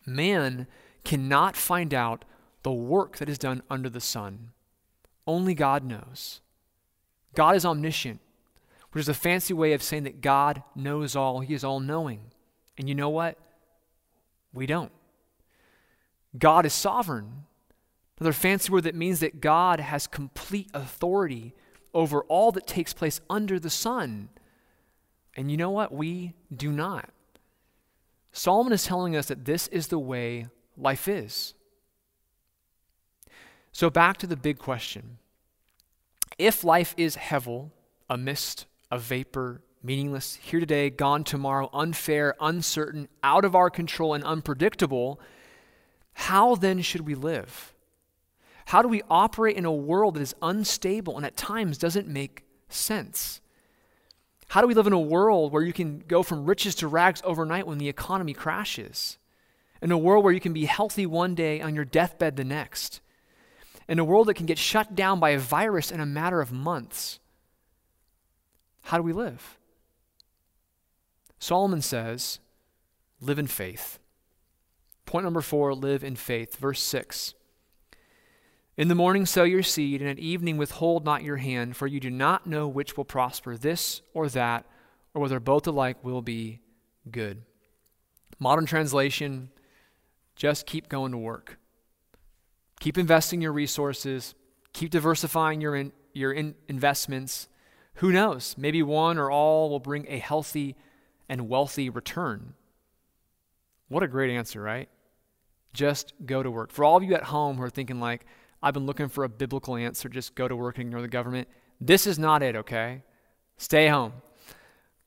Man 0.05 0.67
cannot 1.03 1.57
find 1.57 1.95
out 1.95 2.25
the 2.61 2.71
work 2.71 3.17
that 3.17 3.27
is 3.27 3.39
done 3.39 3.63
under 3.71 3.89
the 3.89 3.99
sun. 3.99 4.51
Only 5.25 5.55
God 5.55 5.83
knows. 5.83 6.41
God 7.33 7.55
is 7.55 7.65
omniscient, 7.65 8.19
which 8.91 9.01
is 9.01 9.09
a 9.09 9.13
fancy 9.13 9.53
way 9.53 9.73
of 9.73 9.83
saying 9.83 10.03
that 10.03 10.21
God 10.21 10.63
knows 10.75 11.15
all, 11.15 11.39
He 11.39 11.53
is 11.53 11.63
all 11.63 11.79
knowing. 11.79 12.21
And 12.77 12.87
you 12.87 12.95
know 12.95 13.09
what? 13.09 13.37
We 14.53 14.65
don't. 14.65 14.91
God 16.37 16.65
is 16.65 16.73
sovereign. 16.73 17.45
Another 18.19 18.33
fancy 18.33 18.71
word 18.71 18.83
that 18.83 18.95
means 18.95 19.19
that 19.19 19.41
God 19.41 19.79
has 19.79 20.07
complete 20.07 20.69
authority 20.73 21.53
over 21.93 22.21
all 22.23 22.51
that 22.51 22.67
takes 22.67 22.93
place 22.93 23.21
under 23.29 23.59
the 23.59 23.69
sun. 23.69 24.29
And 25.35 25.51
you 25.51 25.57
know 25.57 25.71
what? 25.71 25.91
We 25.91 26.33
do 26.55 26.71
not. 26.71 27.09
Solomon 28.31 28.73
is 28.73 28.83
telling 28.83 29.15
us 29.15 29.27
that 29.27 29.45
this 29.45 29.67
is 29.67 29.87
the 29.87 29.99
way 29.99 30.47
life 30.77 31.07
is. 31.07 31.53
So, 33.71 33.89
back 33.89 34.17
to 34.17 34.27
the 34.27 34.35
big 34.35 34.59
question. 34.59 35.17
If 36.37 36.63
life 36.63 36.93
is 36.97 37.15
hevel, 37.15 37.71
a 38.09 38.17
mist, 38.17 38.65
a 38.91 38.97
vapor, 38.97 39.61
meaningless, 39.83 40.35
here 40.41 40.59
today, 40.59 40.89
gone 40.89 41.23
tomorrow, 41.23 41.69
unfair, 41.73 42.35
uncertain, 42.41 43.07
out 43.23 43.45
of 43.45 43.55
our 43.55 43.69
control, 43.69 44.13
and 44.13 44.23
unpredictable, 44.23 45.19
how 46.13 46.55
then 46.55 46.81
should 46.81 47.01
we 47.01 47.15
live? 47.15 47.73
How 48.65 48.81
do 48.81 48.87
we 48.87 49.01
operate 49.09 49.57
in 49.57 49.65
a 49.65 49.73
world 49.73 50.15
that 50.15 50.21
is 50.21 50.35
unstable 50.41 51.17
and 51.17 51.25
at 51.25 51.35
times 51.35 51.77
doesn't 51.77 52.07
make 52.07 52.45
sense? 52.69 53.41
How 54.47 54.61
do 54.61 54.67
we 54.67 54.73
live 54.73 54.87
in 54.87 54.93
a 54.93 54.99
world 54.99 55.51
where 55.51 55.63
you 55.63 55.73
can 55.73 55.99
go 55.99 56.23
from 56.23 56.45
riches 56.45 56.75
to 56.75 56.87
rags 56.87 57.21
overnight 57.25 57.67
when 57.67 57.77
the 57.77 57.89
economy 57.89 58.33
crashes? 58.33 59.17
In 59.81 59.91
a 59.91 59.97
world 59.97 60.23
where 60.23 60.33
you 60.33 60.39
can 60.39 60.53
be 60.53 60.65
healthy 60.65 61.05
one 61.05 61.35
day 61.35 61.59
on 61.59 61.75
your 61.75 61.85
deathbed 61.85 62.37
the 62.37 62.43
next? 62.43 63.01
In 63.87 63.99
a 63.99 64.03
world 64.03 64.27
that 64.27 64.35
can 64.35 64.45
get 64.45 64.57
shut 64.57 64.95
down 64.95 65.19
by 65.19 65.31
a 65.31 65.39
virus 65.39 65.91
in 65.91 65.99
a 65.99 66.05
matter 66.05 66.41
of 66.41 66.51
months? 66.51 67.19
How 68.83 68.97
do 68.97 69.03
we 69.03 69.13
live? 69.13 69.57
Solomon 71.39 71.81
says, 71.81 72.39
live 73.19 73.39
in 73.39 73.47
faith. 73.47 73.99
Point 75.05 75.25
number 75.25 75.41
four 75.41 75.73
live 75.73 76.03
in 76.03 76.15
faith. 76.15 76.55
Verse 76.55 76.81
6. 76.81 77.33
In 78.75 78.87
the 78.87 78.95
morning 78.95 79.25
sow 79.25 79.43
your 79.43 79.61
seed, 79.61 80.01
and 80.01 80.09
at 80.09 80.17
evening 80.17 80.57
withhold 80.57 81.05
not 81.05 81.21
your 81.21 81.37
hand, 81.37 81.77
for 81.77 81.85
you 81.85 81.99
do 81.99 82.09
not 82.09 82.47
know 82.47 82.67
which 82.67 82.97
will 82.97 83.05
prosper, 83.05 83.55
this 83.55 84.01
or 84.13 84.27
that, 84.29 84.65
or 85.13 85.21
whether 85.21 85.39
both 85.39 85.67
alike 85.67 86.03
will 86.03 86.21
be 86.23 86.59
good. 87.11 87.43
Modern 88.39 88.65
translation 88.65 89.49
just 90.35 90.65
keep 90.65 90.89
going 90.89 91.11
to 91.11 91.17
work. 91.17 91.59
Keep 92.83 92.97
investing 92.97 93.39
your 93.39 93.53
resources, 93.53 94.35
keep 94.73 94.91
diversifying 94.91 95.61
your, 95.61 95.73
in, 95.73 95.93
your 96.11 96.33
in 96.33 96.53
investments. 96.67 97.47
Who 97.95 98.11
knows? 98.11 98.55
Maybe 98.57 98.83
one 98.83 99.17
or 99.17 99.31
all 99.31 99.69
will 99.69 99.79
bring 99.79 100.05
a 100.09 100.19
healthy 100.19 100.75
and 101.29 101.47
wealthy 101.47 101.89
return. 101.89 102.55
What 103.87 104.03
a 104.03 104.07
great 104.09 104.31
answer, 104.31 104.61
right? 104.61 104.89
Just 105.71 106.11
go 106.25 106.43
to 106.43 106.51
work. 106.51 106.73
For 106.73 106.83
all 106.83 106.97
of 106.97 107.03
you 107.03 107.15
at 107.15 107.23
home 107.23 107.55
who 107.55 107.63
are 107.63 107.69
thinking, 107.69 108.01
like, 108.01 108.25
I've 108.61 108.73
been 108.73 108.85
looking 108.85 109.07
for 109.07 109.23
a 109.23 109.29
biblical 109.29 109.77
answer, 109.77 110.09
just 110.09 110.35
go 110.35 110.49
to 110.49 110.55
work 110.57 110.77
and 110.77 110.87
ignore 110.87 111.01
the 111.01 111.07
government, 111.07 111.47
this 111.79 112.05
is 112.05 112.19
not 112.19 112.43
it, 112.43 112.57
okay? 112.57 113.03
Stay 113.55 113.87
home. 113.87 114.11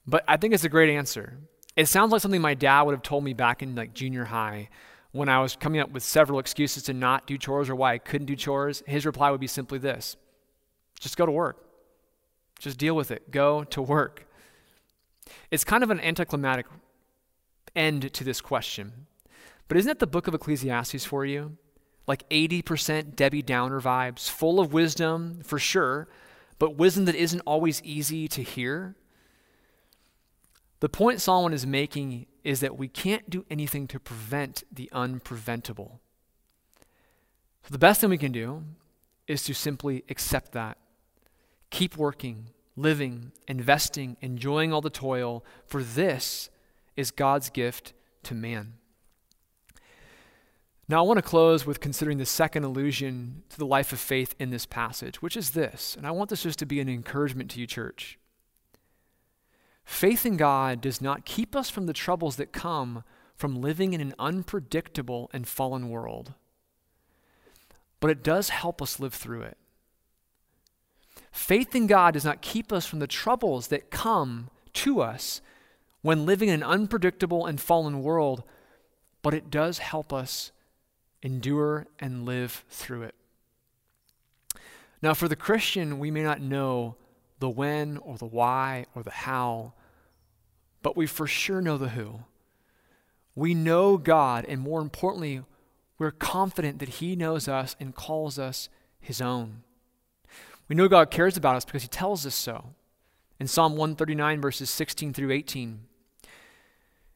But 0.07 0.25
I 0.27 0.39
think 0.39 0.55
it's 0.55 0.65
a 0.65 0.71
great 0.71 0.89
answer. 0.89 1.37
It 1.77 1.89
sounds 1.89 2.11
like 2.11 2.23
something 2.23 2.41
my 2.41 2.55
dad 2.55 2.85
would 2.85 2.93
have 2.93 3.03
told 3.03 3.23
me 3.23 3.35
back 3.35 3.63
in 3.63 3.75
like 3.75 3.93
junior 3.93 4.25
high 4.25 4.71
when 5.17 5.29
I 5.29 5.41
was 5.41 5.57
coming 5.57 5.81
up 5.81 5.91
with 5.91 6.03
several 6.03 6.39
excuses 6.39 6.83
to 6.85 6.93
not 6.93 7.27
do 7.27 7.39
chores 7.39 7.69
or 7.69 7.75
why 7.75 7.95
I 7.95 7.99
couldn't 7.99 8.27
do 8.27 8.37
chores. 8.37 8.83
His 8.87 9.07
reply 9.07 9.31
would 9.31 9.41
be 9.41 9.47
simply 9.47 9.79
this 9.79 10.17
just 10.99 11.17
go 11.17 11.27
to 11.27 11.33
work. 11.33 11.63
Just 12.59 12.79
deal 12.79 12.97
with 12.97 13.11
it. 13.11 13.31
Go 13.31 13.65
to 13.65 13.83
work. 13.83 14.27
It's 15.51 15.65
kind 15.65 15.83
of 15.83 15.91
an 15.91 16.01
anticlimactic 16.01 16.67
end 17.75 18.13
to 18.13 18.25
this 18.25 18.41
question. 18.41 19.07
But 19.69 19.77
isn't 19.77 19.91
it 19.91 19.99
the 19.99 20.07
book 20.07 20.27
of 20.27 20.35
Ecclesiastes 20.35 21.05
for 21.05 21.25
you? 21.25 21.57
Like 22.07 22.29
80% 22.31 23.17
Debbie 23.17 23.43
Downer 23.43 23.81
vibes, 23.81 24.31
full 24.31 24.61
of 24.61 24.73
wisdom 24.73 25.41
for 25.43 25.59
sure, 25.59 26.09
but 26.59 26.77
wisdom 26.77 27.05
that 27.07 27.17
isn't 27.17 27.41
always 27.41 27.83
easy 27.83 28.29
to 28.29 28.43
hear. 28.43 28.95
The 30.81 30.89
point 30.89 31.21
Solomon 31.21 31.53
is 31.53 31.67
making 31.67 32.27
is 32.45 32.61
that 32.61 32.77
we 32.77 32.89
can't 32.89 33.29
do 33.31 33.45
anything 33.51 33.87
to 33.89 33.99
prevent 33.99 34.63
the 34.71 34.91
unpreventable. 34.93 35.99
So 37.63 37.71
the 37.71 37.79
best 37.79 38.01
thing 38.01 38.11
we 38.11 38.19
can 38.19 38.33
do 38.33 38.63
is 39.27 39.43
to 39.45 39.55
simply 39.55 40.05
accept 40.09 40.53
that. 40.53 40.79
Keep 41.71 41.97
working, 41.97 42.51
living, 42.77 43.33
investing, 43.49 44.17
enjoying 44.21 44.73
all 44.73 44.81
the 44.81 44.91
toil, 44.91 45.45
for 45.67 45.83
this 45.83 46.51
is 46.95 47.11
God's 47.11 47.51
gift 47.51 47.93
to 48.23 48.35
man. 48.35 48.75
Now, 50.89 51.03
I 51.03 51.07
want 51.07 51.19
to 51.19 51.23
close 51.23 51.67
with 51.67 51.81
considering 51.81 52.19
the 52.19 52.27
second 52.27 52.63
allusion 52.63 53.43
to 53.49 53.59
the 53.59 53.67
life 53.67 53.93
of 53.93 53.99
faith 53.99 54.37
in 54.39 54.51
this 54.51 54.67
passage, 54.67 55.21
which 55.21 55.37
is 55.37 55.51
this, 55.51 55.97
and 55.97 56.07
I 56.07 56.13
want 56.13 56.31
this 56.31 56.45
just 56.45 56.61
to 56.61 56.67
be 56.67 56.79
an 56.79 56.89
encouragement 56.89 57.51
to 57.53 57.61
you, 57.61 57.67
church. 57.67 58.21
Faith 59.87 60.27
in 60.27 60.37
God 60.37 60.81
does 60.81 61.01
not 61.01 61.25
keep 61.25 61.57
us 61.57 61.71
from 61.71 61.87
the 61.87 61.93
troubles 61.95 62.37
that 62.37 62.53
come 62.53 63.05
from 63.35 63.63
living 63.63 63.95
in 63.95 64.01
an 64.01 64.15
unpredictable 64.19 65.31
and 65.33 65.47
fallen 65.47 65.89
world, 65.89 66.35
but 68.01 68.11
it 68.11 68.23
does 68.23 68.51
help 68.51 68.83
us 68.83 69.01
live 69.01 69.15
through 69.15 69.43
it. 69.43 69.57
Faith 71.31 71.75
in 71.75 71.87
God 71.87 72.15
does 72.15 72.25
not 72.25 72.43
keep 72.43 72.73
us 72.73 72.85
from 72.85 72.99
the 72.99 73.07
troubles 73.07 73.69
that 73.69 73.91
come 73.91 74.51
to 74.75 75.01
us 75.01 75.41
when 76.03 76.27
living 76.27 76.49
in 76.49 76.57
an 76.57 76.63
unpredictable 76.63 77.47
and 77.47 77.61
fallen 77.61 78.03
world, 78.03 78.43
but 79.23 79.35
it 79.35 79.51
does 79.51 79.79
help 79.79 80.13
us 80.13 80.51
endure 81.23 81.87
and 81.99 82.27
live 82.27 82.65
through 82.69 83.03
it. 83.03 83.15
Now, 85.01 85.15
for 85.15 85.29
the 85.29 85.37
Christian, 85.37 85.99
we 85.99 86.11
may 86.11 86.23
not 86.23 86.41
know 86.41 86.97
the 87.39 87.49
when 87.49 87.99
or 87.99 88.17
the 88.17 88.27
why 88.27 88.87
or 88.95 89.03
the 89.03 89.11
how, 89.11 89.75
but 90.87 90.97
we 90.97 91.05
for 91.05 91.27
sure 91.27 91.61
know 91.61 91.77
the 91.77 91.89
who. 91.89 92.21
We 93.35 93.55
know 93.55 93.97
God, 93.97 94.45
and 94.45 94.61
more 94.61 94.81
importantly, 94.81 95.43
we're 95.99 96.13
confident 96.13 96.79
that 96.79 97.01
He 97.01 97.17
knows 97.17 97.49
us 97.49 97.75
and 97.81 97.93
calls 97.93 98.39
us 98.39 98.69
His 99.01 99.21
own. 99.21 99.65
We 100.69 100.77
know 100.77 100.87
God 100.87 101.11
cares 101.11 101.37
about 101.37 101.57
us 101.57 101.65
because 101.65 101.83
He 101.83 101.89
tells 101.89 102.25
us 102.25 102.37
so. 102.37 102.67
In 103.41 103.49
Psalm 103.49 103.73
139, 103.73 104.41
verses 104.41 104.71
16 104.71 105.13
through 105.13 105.33
18, 105.33 105.81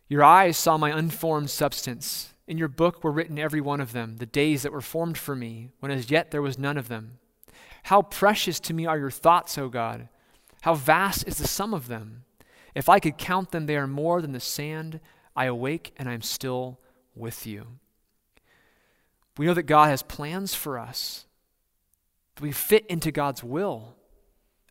Your 0.09 0.25
eyes 0.25 0.57
saw 0.57 0.77
my 0.77 0.91
unformed 0.91 1.51
substance. 1.51 2.35
In 2.49 2.59
your 2.59 2.67
book 2.67 3.05
were 3.05 3.13
written 3.13 3.39
every 3.39 3.61
one 3.61 3.81
of 3.81 3.93
them, 3.93 4.17
the 4.17 4.27
days 4.27 4.65
that 4.65 4.73
were 4.73 4.81
formed 4.81 5.17
for 5.17 5.37
me, 5.37 5.71
when 5.79 5.93
as 5.93 6.11
yet 6.11 6.33
there 6.33 6.43
was 6.43 6.59
none 6.59 6.77
of 6.77 6.89
them. 6.89 7.21
How 7.85 8.03
precious 8.03 8.59
to 8.59 8.75
me 8.75 8.85
are 8.85 8.99
your 8.99 9.13
thoughts, 9.13 9.57
O 9.57 9.69
God! 9.69 10.09
How 10.63 10.75
vast 10.75 11.29
is 11.29 11.39
the 11.39 11.47
sum 11.47 11.73
of 11.73 11.87
them! 11.87 12.25
If 12.75 12.89
I 12.89 13.01
could 13.01 13.19
count 13.19 13.51
them, 13.51 13.67
they 13.67 13.77
are 13.77 13.87
more 13.87 14.23
than 14.23 14.33
the 14.33 14.41
sand. 14.41 15.01
I 15.35 15.47
awake 15.47 15.93
and 15.97 16.09
I 16.09 16.15
am 16.15 16.23
still 16.23 16.81
with 17.15 17.47
you. 17.47 17.67
We 19.37 19.47
know 19.47 19.55
that 19.55 19.63
God 19.65 19.89
has 19.89 20.03
plans 20.03 20.55
for 20.55 20.79
us, 20.79 21.27
that 22.35 22.43
we 22.43 22.53
fit 22.53 22.87
into 22.87 23.11
God's 23.11 23.43
will. 23.43 23.95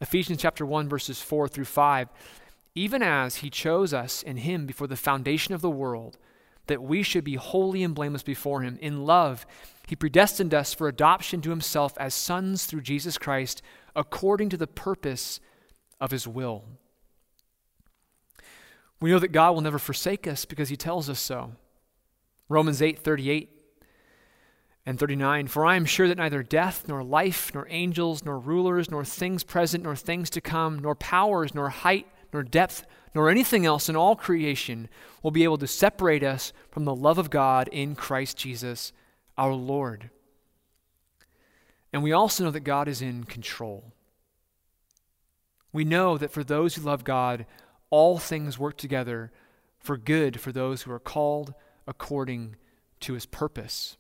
Ephesians 0.02 0.42
chapter 0.42 0.66
1, 0.66 0.88
verses 0.88 1.22
4 1.22 1.48
through 1.48 1.66
5. 1.66 2.10
Even 2.76 3.02
as 3.02 3.38
he 3.38 3.50
chose 3.50 3.94
us 3.94 4.22
in 4.22 4.38
him 4.38 4.66
before 4.66 4.88
the 4.88 4.96
foundation 4.96 5.54
of 5.54 5.62
the 5.62 5.70
world, 5.70 6.18
that 6.68 6.84
we 6.84 7.02
should 7.02 7.24
be 7.24 7.36
holy 7.36 7.84
and 7.84 7.96
blameless 7.96 8.22
before 8.22 8.62
him. 8.62 8.78
In 8.80 9.06
love, 9.06 9.46
he 9.88 9.96
predestined 9.96 10.54
us 10.54 10.74
for 10.74 10.88
adoption 10.88 11.42
to 11.42 11.50
himself 11.50 11.94
as 11.98 12.14
sons 12.14 12.66
through 12.66 12.82
Jesus 12.82 13.18
Christ, 13.18 13.64
according 13.96 14.50
to 14.50 14.58
the 14.58 14.68
purpose 14.68 15.40
of 16.00 16.12
his 16.12 16.28
will 16.28 16.64
we 19.00 19.12
know 19.12 19.20
that 19.20 19.32
God 19.32 19.52
will 19.54 19.62
never 19.62 19.80
forsake 19.80 20.28
us 20.28 20.46
because 20.46 20.70
he 20.70 20.76
tells 20.76 21.10
us 21.10 21.20
so. 21.20 21.52
Romans 22.50 22.82
8 22.82 23.00
38 23.00 23.50
and 24.86 25.00
39 25.00 25.48
For 25.48 25.66
I 25.66 25.76
am 25.76 25.86
sure 25.86 26.08
that 26.08 26.18
neither 26.18 26.44
death, 26.44 26.86
nor 26.88 27.04
life, 27.04 27.52
nor 27.54 27.68
angels, 27.70 28.26
nor 28.26 28.40
rulers, 28.40 28.90
nor 28.90 29.06
things 29.06 29.44
present, 29.44 29.84
nor 29.84 29.96
things 29.96 30.30
to 30.32 30.42
come, 30.42 30.80
nor 30.80 30.96
powers, 30.96 31.54
nor 31.54 31.70
height, 31.70 32.08
nor 32.34 32.44
depth, 32.44 32.86
nor 33.14 33.30
anything 33.30 33.66
else 33.66 33.90
in 33.90 33.96
all 33.96 34.16
creation 34.16 34.90
will 35.24 35.32
be 35.32 35.44
able 35.44 35.58
to 35.58 35.68
separate 35.68 36.24
us 36.24 36.54
from 36.72 36.86
the 36.86 36.96
love 36.96 37.18
of 37.18 37.30
God 37.30 37.68
in 37.70 37.96
Christ 37.96 38.38
Jesus 38.38 38.92
our 39.38 39.54
Lord. 39.54 40.10
And 41.92 42.04
we 42.04 42.12
also 42.12 42.44
know 42.44 42.52
that 42.52 42.60
God 42.62 42.88
is 42.88 43.02
in 43.02 43.24
control. 43.24 43.94
We 45.72 45.86
know 45.86 46.18
that 46.18 46.32
for 46.32 46.44
those 46.44 46.76
who 46.76 46.82
love 46.82 47.04
God, 47.04 47.46
all 47.90 48.18
things 48.18 48.60
work 48.60 48.78
together 48.78 49.32
for 49.80 49.98
good 49.98 50.40
for 50.40 50.52
those 50.52 50.84
who 50.84 50.92
are 50.92 51.00
called 51.00 51.54
according 51.88 52.56
to 53.02 53.14
his 53.14 53.26
purpose. 53.26 53.98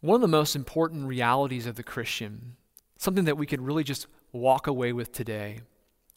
One 0.00 0.16
of 0.16 0.20
the 0.20 0.28
most 0.28 0.56
important 0.56 1.06
realities 1.06 1.66
of 1.66 1.76
the 1.76 1.82
Christian, 1.82 2.56
something 2.96 3.24
that 3.24 3.38
we 3.38 3.46
could 3.46 3.60
really 3.60 3.84
just 3.84 4.06
walk 4.32 4.66
away 4.66 4.92
with 4.92 5.12
today 5.12 5.60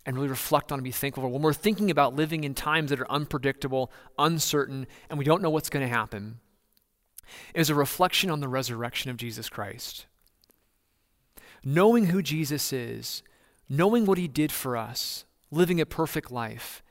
and 0.06 0.16
really 0.16 0.30
reflect 0.30 0.72
on 0.72 0.80
and 0.80 0.84
be 0.84 0.92
thankful 0.92 1.24
for 1.24 1.30
when 1.30 1.42
we're 1.42 1.54
thinking 1.54 1.92
about 1.92 2.16
living 2.16 2.44
in 2.44 2.54
times 2.54 2.90
that 2.90 3.00
are 3.00 3.12
unpredictable, 3.12 3.92
uncertain, 4.18 4.88
and 5.10 5.20
we 5.20 5.26
don't 5.26 5.42
know 5.42 5.50
what's 5.50 5.70
going 5.70 5.88
to 5.88 5.94
happen, 5.94 6.40
is 7.54 7.70
a 7.70 7.76
reflection 7.76 8.30
on 8.30 8.40
the 8.40 8.48
resurrection 8.48 9.12
of 9.12 9.18
Jesus 9.18 9.50
Christ 9.50 10.06
knowing 11.66 12.06
who 12.06 12.22
Jesus 12.22 12.72
is, 12.72 13.24
knowing 13.68 14.06
what 14.06 14.20
he 14.20 14.28
did 14.28 14.52
for 14.52 14.78
us, 14.78 15.26
living 15.50 15.82
a 15.82 15.86
perfect 15.86 16.32
life, 16.32 16.84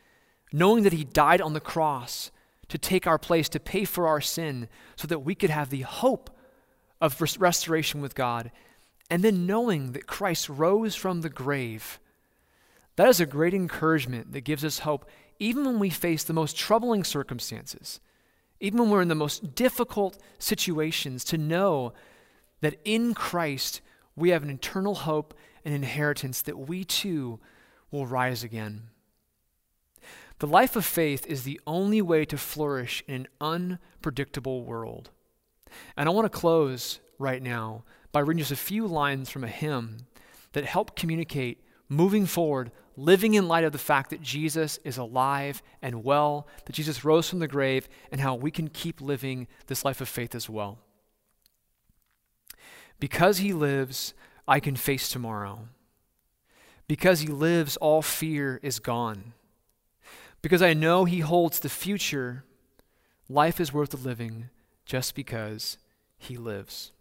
knowing 0.52 0.82
that 0.82 0.92
he 0.92 1.04
died 1.04 1.40
on 1.40 1.52
the 1.52 1.60
cross 1.60 2.32
to 2.68 2.76
take 2.76 3.06
our 3.06 3.18
place, 3.18 3.48
to 3.48 3.60
pay 3.60 3.84
for 3.84 4.08
our 4.08 4.20
sin, 4.20 4.68
so 4.96 5.06
that 5.06 5.20
we 5.20 5.34
could 5.34 5.50
have 5.50 5.70
the 5.70 5.82
hope 5.82 6.30
of 7.00 7.20
restoration 7.38 8.00
with 8.00 8.14
God, 8.14 8.50
and 9.10 9.22
then 9.22 9.46
knowing 9.46 9.92
that 9.92 10.06
Christ 10.06 10.48
rose 10.48 10.96
from 10.96 11.20
the 11.20 11.28
grave. 11.28 12.00
That 12.96 13.08
is 13.08 13.20
a 13.20 13.26
great 13.26 13.54
encouragement 13.54 14.32
that 14.32 14.40
gives 14.40 14.64
us 14.64 14.80
hope, 14.80 15.08
even 15.38 15.64
when 15.64 15.78
we 15.78 15.90
face 15.90 16.24
the 16.24 16.32
most 16.32 16.56
troubling 16.56 17.04
circumstances, 17.04 18.00
even 18.60 18.78
when 18.78 18.90
we're 18.90 19.02
in 19.02 19.08
the 19.08 19.14
most 19.14 19.54
difficult 19.54 20.18
situations, 20.38 21.24
to 21.24 21.38
know 21.38 21.92
that 22.60 22.80
in 22.84 23.12
Christ 23.12 23.82
we 24.16 24.30
have 24.30 24.42
an 24.42 24.50
eternal 24.50 24.94
hope 24.94 25.34
and 25.64 25.74
inheritance 25.74 26.42
that 26.42 26.58
we 26.58 26.84
too 26.84 27.40
will 27.90 28.06
rise 28.06 28.42
again. 28.42 28.88
The 30.38 30.46
life 30.46 30.76
of 30.76 30.84
faith 30.84 31.26
is 31.26 31.42
the 31.42 31.60
only 31.66 32.02
way 32.02 32.24
to 32.26 32.36
flourish 32.36 33.02
in 33.06 33.14
an 33.14 33.28
unpredictable 33.40 34.64
world. 34.64 35.10
And 35.96 36.08
I 36.08 36.12
want 36.12 36.30
to 36.30 36.38
close 36.38 37.00
right 37.18 37.42
now 37.42 37.84
by 38.12 38.20
reading 38.20 38.40
just 38.40 38.52
a 38.52 38.56
few 38.56 38.86
lines 38.86 39.30
from 39.30 39.44
a 39.44 39.48
hymn 39.48 39.98
that 40.52 40.64
help 40.64 40.96
communicate 40.96 41.64
moving 41.88 42.26
forward, 42.26 42.70
living 42.96 43.34
in 43.34 43.48
light 43.48 43.64
of 43.64 43.72
the 43.72 43.78
fact 43.78 44.10
that 44.10 44.22
Jesus 44.22 44.78
is 44.84 44.98
alive 44.98 45.62
and 45.82 46.04
well, 46.04 46.48
that 46.64 46.72
Jesus 46.72 47.04
rose 47.04 47.28
from 47.28 47.38
the 47.38 47.48
grave, 47.48 47.88
and 48.10 48.20
how 48.20 48.34
we 48.34 48.50
can 48.50 48.68
keep 48.68 49.00
living 49.00 49.46
this 49.66 49.84
life 49.84 50.00
of 50.00 50.08
faith 50.08 50.34
as 50.34 50.48
well. 50.48 50.78
Because 53.04 53.36
he 53.36 53.52
lives, 53.52 54.14
I 54.48 54.60
can 54.60 54.76
face 54.76 55.10
tomorrow. 55.10 55.68
Because 56.88 57.20
he 57.20 57.26
lives, 57.26 57.76
all 57.76 58.00
fear 58.00 58.58
is 58.62 58.78
gone. 58.78 59.34
Because 60.40 60.62
I 60.62 60.72
know 60.72 61.04
he 61.04 61.20
holds 61.20 61.60
the 61.60 61.68
future, 61.68 62.44
life 63.28 63.60
is 63.60 63.74
worth 63.74 63.92
living 63.92 64.48
just 64.86 65.14
because 65.14 65.76
he 66.16 66.38
lives. 66.38 66.92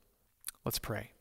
Let's 0.66 0.78
pray. 0.78 1.12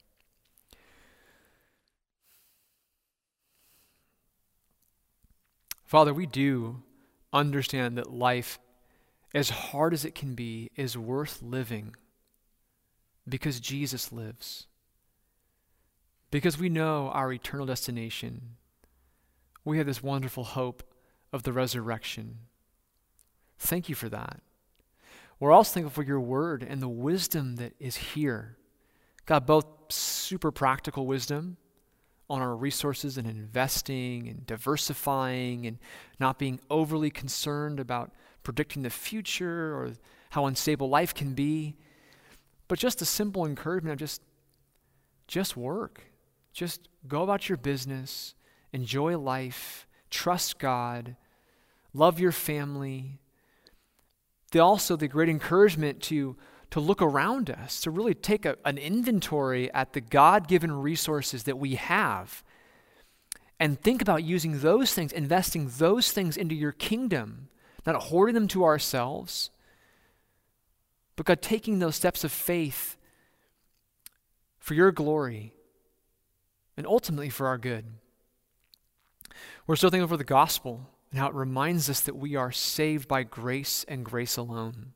Father, 5.84 6.12
we 6.12 6.26
do 6.26 6.82
understand 7.32 7.96
that 7.98 8.12
life, 8.12 8.58
as 9.32 9.48
hard 9.48 9.94
as 9.94 10.04
it 10.04 10.16
can 10.16 10.34
be, 10.34 10.72
is 10.74 10.98
worth 10.98 11.40
living 11.40 11.94
because 13.28 13.60
Jesus 13.60 14.10
lives. 14.10 14.66
Because 16.32 16.58
we 16.58 16.68
know 16.68 17.10
our 17.10 17.32
eternal 17.32 17.66
destination. 17.66 18.56
We 19.64 19.78
have 19.78 19.86
this 19.86 20.02
wonderful 20.02 20.42
hope 20.42 20.82
of 21.32 21.44
the 21.44 21.52
resurrection. 21.52 22.38
Thank 23.56 23.88
you 23.88 23.94
for 23.94 24.08
that. 24.08 24.40
We're 25.38 25.52
also 25.52 25.74
thankful 25.74 26.02
for 26.02 26.06
your 26.06 26.18
word 26.18 26.66
and 26.68 26.82
the 26.82 26.88
wisdom 26.88 27.54
that 27.56 27.74
is 27.78 27.94
here. 27.94 28.56
God, 29.24 29.46
both 29.46 29.66
super 29.88 30.50
practical 30.50 31.06
wisdom 31.06 31.56
on 32.28 32.42
our 32.42 32.56
resources 32.56 33.16
and 33.16 33.28
investing 33.28 34.26
and 34.26 34.44
diversifying 34.44 35.66
and 35.66 35.78
not 36.18 36.40
being 36.40 36.58
overly 36.68 37.10
concerned 37.10 37.78
about 37.78 38.10
predicting 38.42 38.82
the 38.82 38.90
future 38.90 39.76
or 39.76 39.92
how 40.30 40.46
unstable 40.46 40.88
life 40.88 41.14
can 41.14 41.34
be 41.34 41.76
but 42.72 42.78
just 42.78 43.02
a 43.02 43.04
simple 43.04 43.44
encouragement 43.44 43.92
of 43.92 43.98
just 43.98 44.22
just 45.26 45.58
work. 45.58 46.04
Just 46.52 46.88
go 47.08 47.22
about 47.22 47.48
your 47.48 47.58
business, 47.58 48.34
enjoy 48.72 49.16
life, 49.18 49.86
trust 50.10 50.58
God, 50.58 51.16
love 51.94 52.20
your 52.20 52.32
family. 52.32 53.18
The, 54.50 54.60
also 54.60 54.96
the 54.96 55.08
great 55.08 55.28
encouragement 55.28 56.02
to 56.04 56.36
to 56.70 56.80
look 56.80 57.02
around 57.02 57.50
us, 57.50 57.82
to 57.82 57.90
really 57.90 58.14
take 58.14 58.46
a, 58.46 58.56
an 58.64 58.78
inventory 58.78 59.70
at 59.74 59.92
the 59.92 60.00
God 60.00 60.48
given 60.48 60.72
resources 60.72 61.42
that 61.42 61.58
we 61.58 61.74
have 61.74 62.42
and 63.60 63.78
think 63.78 64.00
about 64.00 64.24
using 64.24 64.60
those 64.60 64.94
things, 64.94 65.12
investing 65.12 65.70
those 65.76 66.12
things 66.12 66.34
into 66.34 66.54
your 66.54 66.72
kingdom 66.72 67.48
not 67.86 68.04
hoarding 68.04 68.34
them 68.34 68.48
to 68.48 68.64
ourselves, 68.64 69.50
but 71.16 71.26
God, 71.26 71.42
taking 71.42 71.78
those 71.78 71.96
steps 71.96 72.24
of 72.24 72.32
faith 72.32 72.96
for 74.58 74.74
your 74.74 74.92
glory 74.92 75.54
and 76.82 76.86
ultimately 76.88 77.28
for 77.28 77.46
our 77.46 77.58
good. 77.58 77.84
We're 79.68 79.76
so 79.76 79.88
thankful 79.88 80.08
for 80.08 80.16
the 80.16 80.24
gospel 80.24 80.90
and 81.12 81.20
how 81.20 81.28
it 81.28 81.34
reminds 81.34 81.88
us 81.88 82.00
that 82.00 82.16
we 82.16 82.34
are 82.34 82.50
saved 82.50 83.06
by 83.06 83.22
grace 83.22 83.84
and 83.86 84.04
grace 84.04 84.36
alone. 84.36 84.92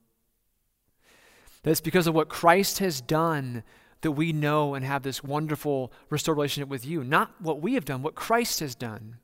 That 1.62 1.70
it's 1.70 1.80
because 1.80 2.08
of 2.08 2.14
what 2.14 2.28
Christ 2.28 2.80
has 2.80 3.00
done 3.00 3.62
that 4.00 4.10
we 4.10 4.32
know 4.32 4.74
and 4.74 4.84
have 4.84 5.04
this 5.04 5.22
wonderful 5.22 5.92
restored 6.10 6.38
relationship 6.38 6.68
with 6.68 6.84
you, 6.84 7.04
not 7.04 7.40
what 7.40 7.60
we 7.60 7.74
have 7.74 7.84
done, 7.84 8.02
what 8.02 8.16
Christ 8.16 8.58
has 8.58 8.74
done. 8.74 9.18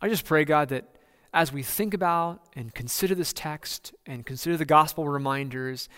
I 0.00 0.08
just 0.08 0.24
pray, 0.24 0.44
God, 0.44 0.68
that 0.70 0.96
as 1.32 1.52
we 1.52 1.62
think 1.62 1.94
about 1.94 2.42
and 2.56 2.74
consider 2.74 3.14
this 3.14 3.32
text 3.32 3.94
and 4.04 4.26
consider 4.26 4.56
the 4.56 4.64
gospel 4.64 5.08
reminders 5.08 5.88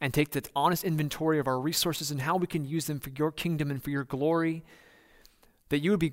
and 0.00 0.14
take 0.14 0.30
the 0.30 0.42
honest 0.56 0.84
inventory 0.84 1.38
of 1.38 1.46
our 1.46 1.60
resources 1.60 2.10
and 2.10 2.22
how 2.22 2.36
we 2.36 2.46
can 2.46 2.64
use 2.64 2.86
them 2.86 2.98
for 2.98 3.10
your 3.10 3.30
kingdom 3.30 3.70
and 3.70 3.82
for 3.82 3.90
your 3.90 4.04
glory, 4.04 4.64
that 5.68 5.80
you 5.80 5.90
would 5.90 6.00
be 6.00 6.12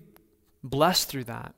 blessed 0.63 1.07
through 1.07 1.23
that, 1.23 1.55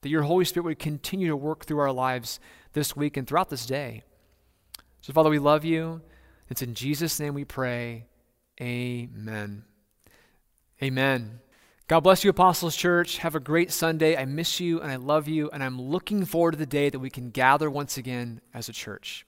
that 0.00 0.08
your 0.08 0.22
Holy 0.22 0.44
Spirit 0.44 0.64
would 0.64 0.78
continue 0.78 1.28
to 1.28 1.36
work 1.36 1.64
through 1.64 1.78
our 1.78 1.92
lives 1.92 2.40
this 2.72 2.96
week 2.96 3.16
and 3.16 3.26
throughout 3.26 3.50
this 3.50 3.66
day. 3.66 4.02
So, 5.02 5.12
Father, 5.12 5.30
we 5.30 5.38
love 5.38 5.64
you. 5.64 6.00
It's 6.48 6.62
in 6.62 6.74
Jesus' 6.74 7.20
name 7.20 7.34
we 7.34 7.44
pray. 7.44 8.06
Amen. 8.60 9.64
Amen. 10.82 11.40
God 11.86 12.00
bless 12.00 12.24
you, 12.24 12.30
Apostles 12.30 12.76
Church. 12.76 13.18
Have 13.18 13.34
a 13.34 13.40
great 13.40 13.72
Sunday. 13.72 14.16
I 14.16 14.24
miss 14.24 14.60
you 14.60 14.80
and 14.80 14.90
I 14.90 14.96
love 14.96 15.28
you, 15.28 15.50
and 15.50 15.62
I'm 15.62 15.80
looking 15.80 16.24
forward 16.24 16.52
to 16.52 16.58
the 16.58 16.66
day 16.66 16.90
that 16.90 16.98
we 16.98 17.10
can 17.10 17.30
gather 17.30 17.70
once 17.70 17.96
again 17.96 18.40
as 18.52 18.68
a 18.68 18.72
church. 18.72 19.24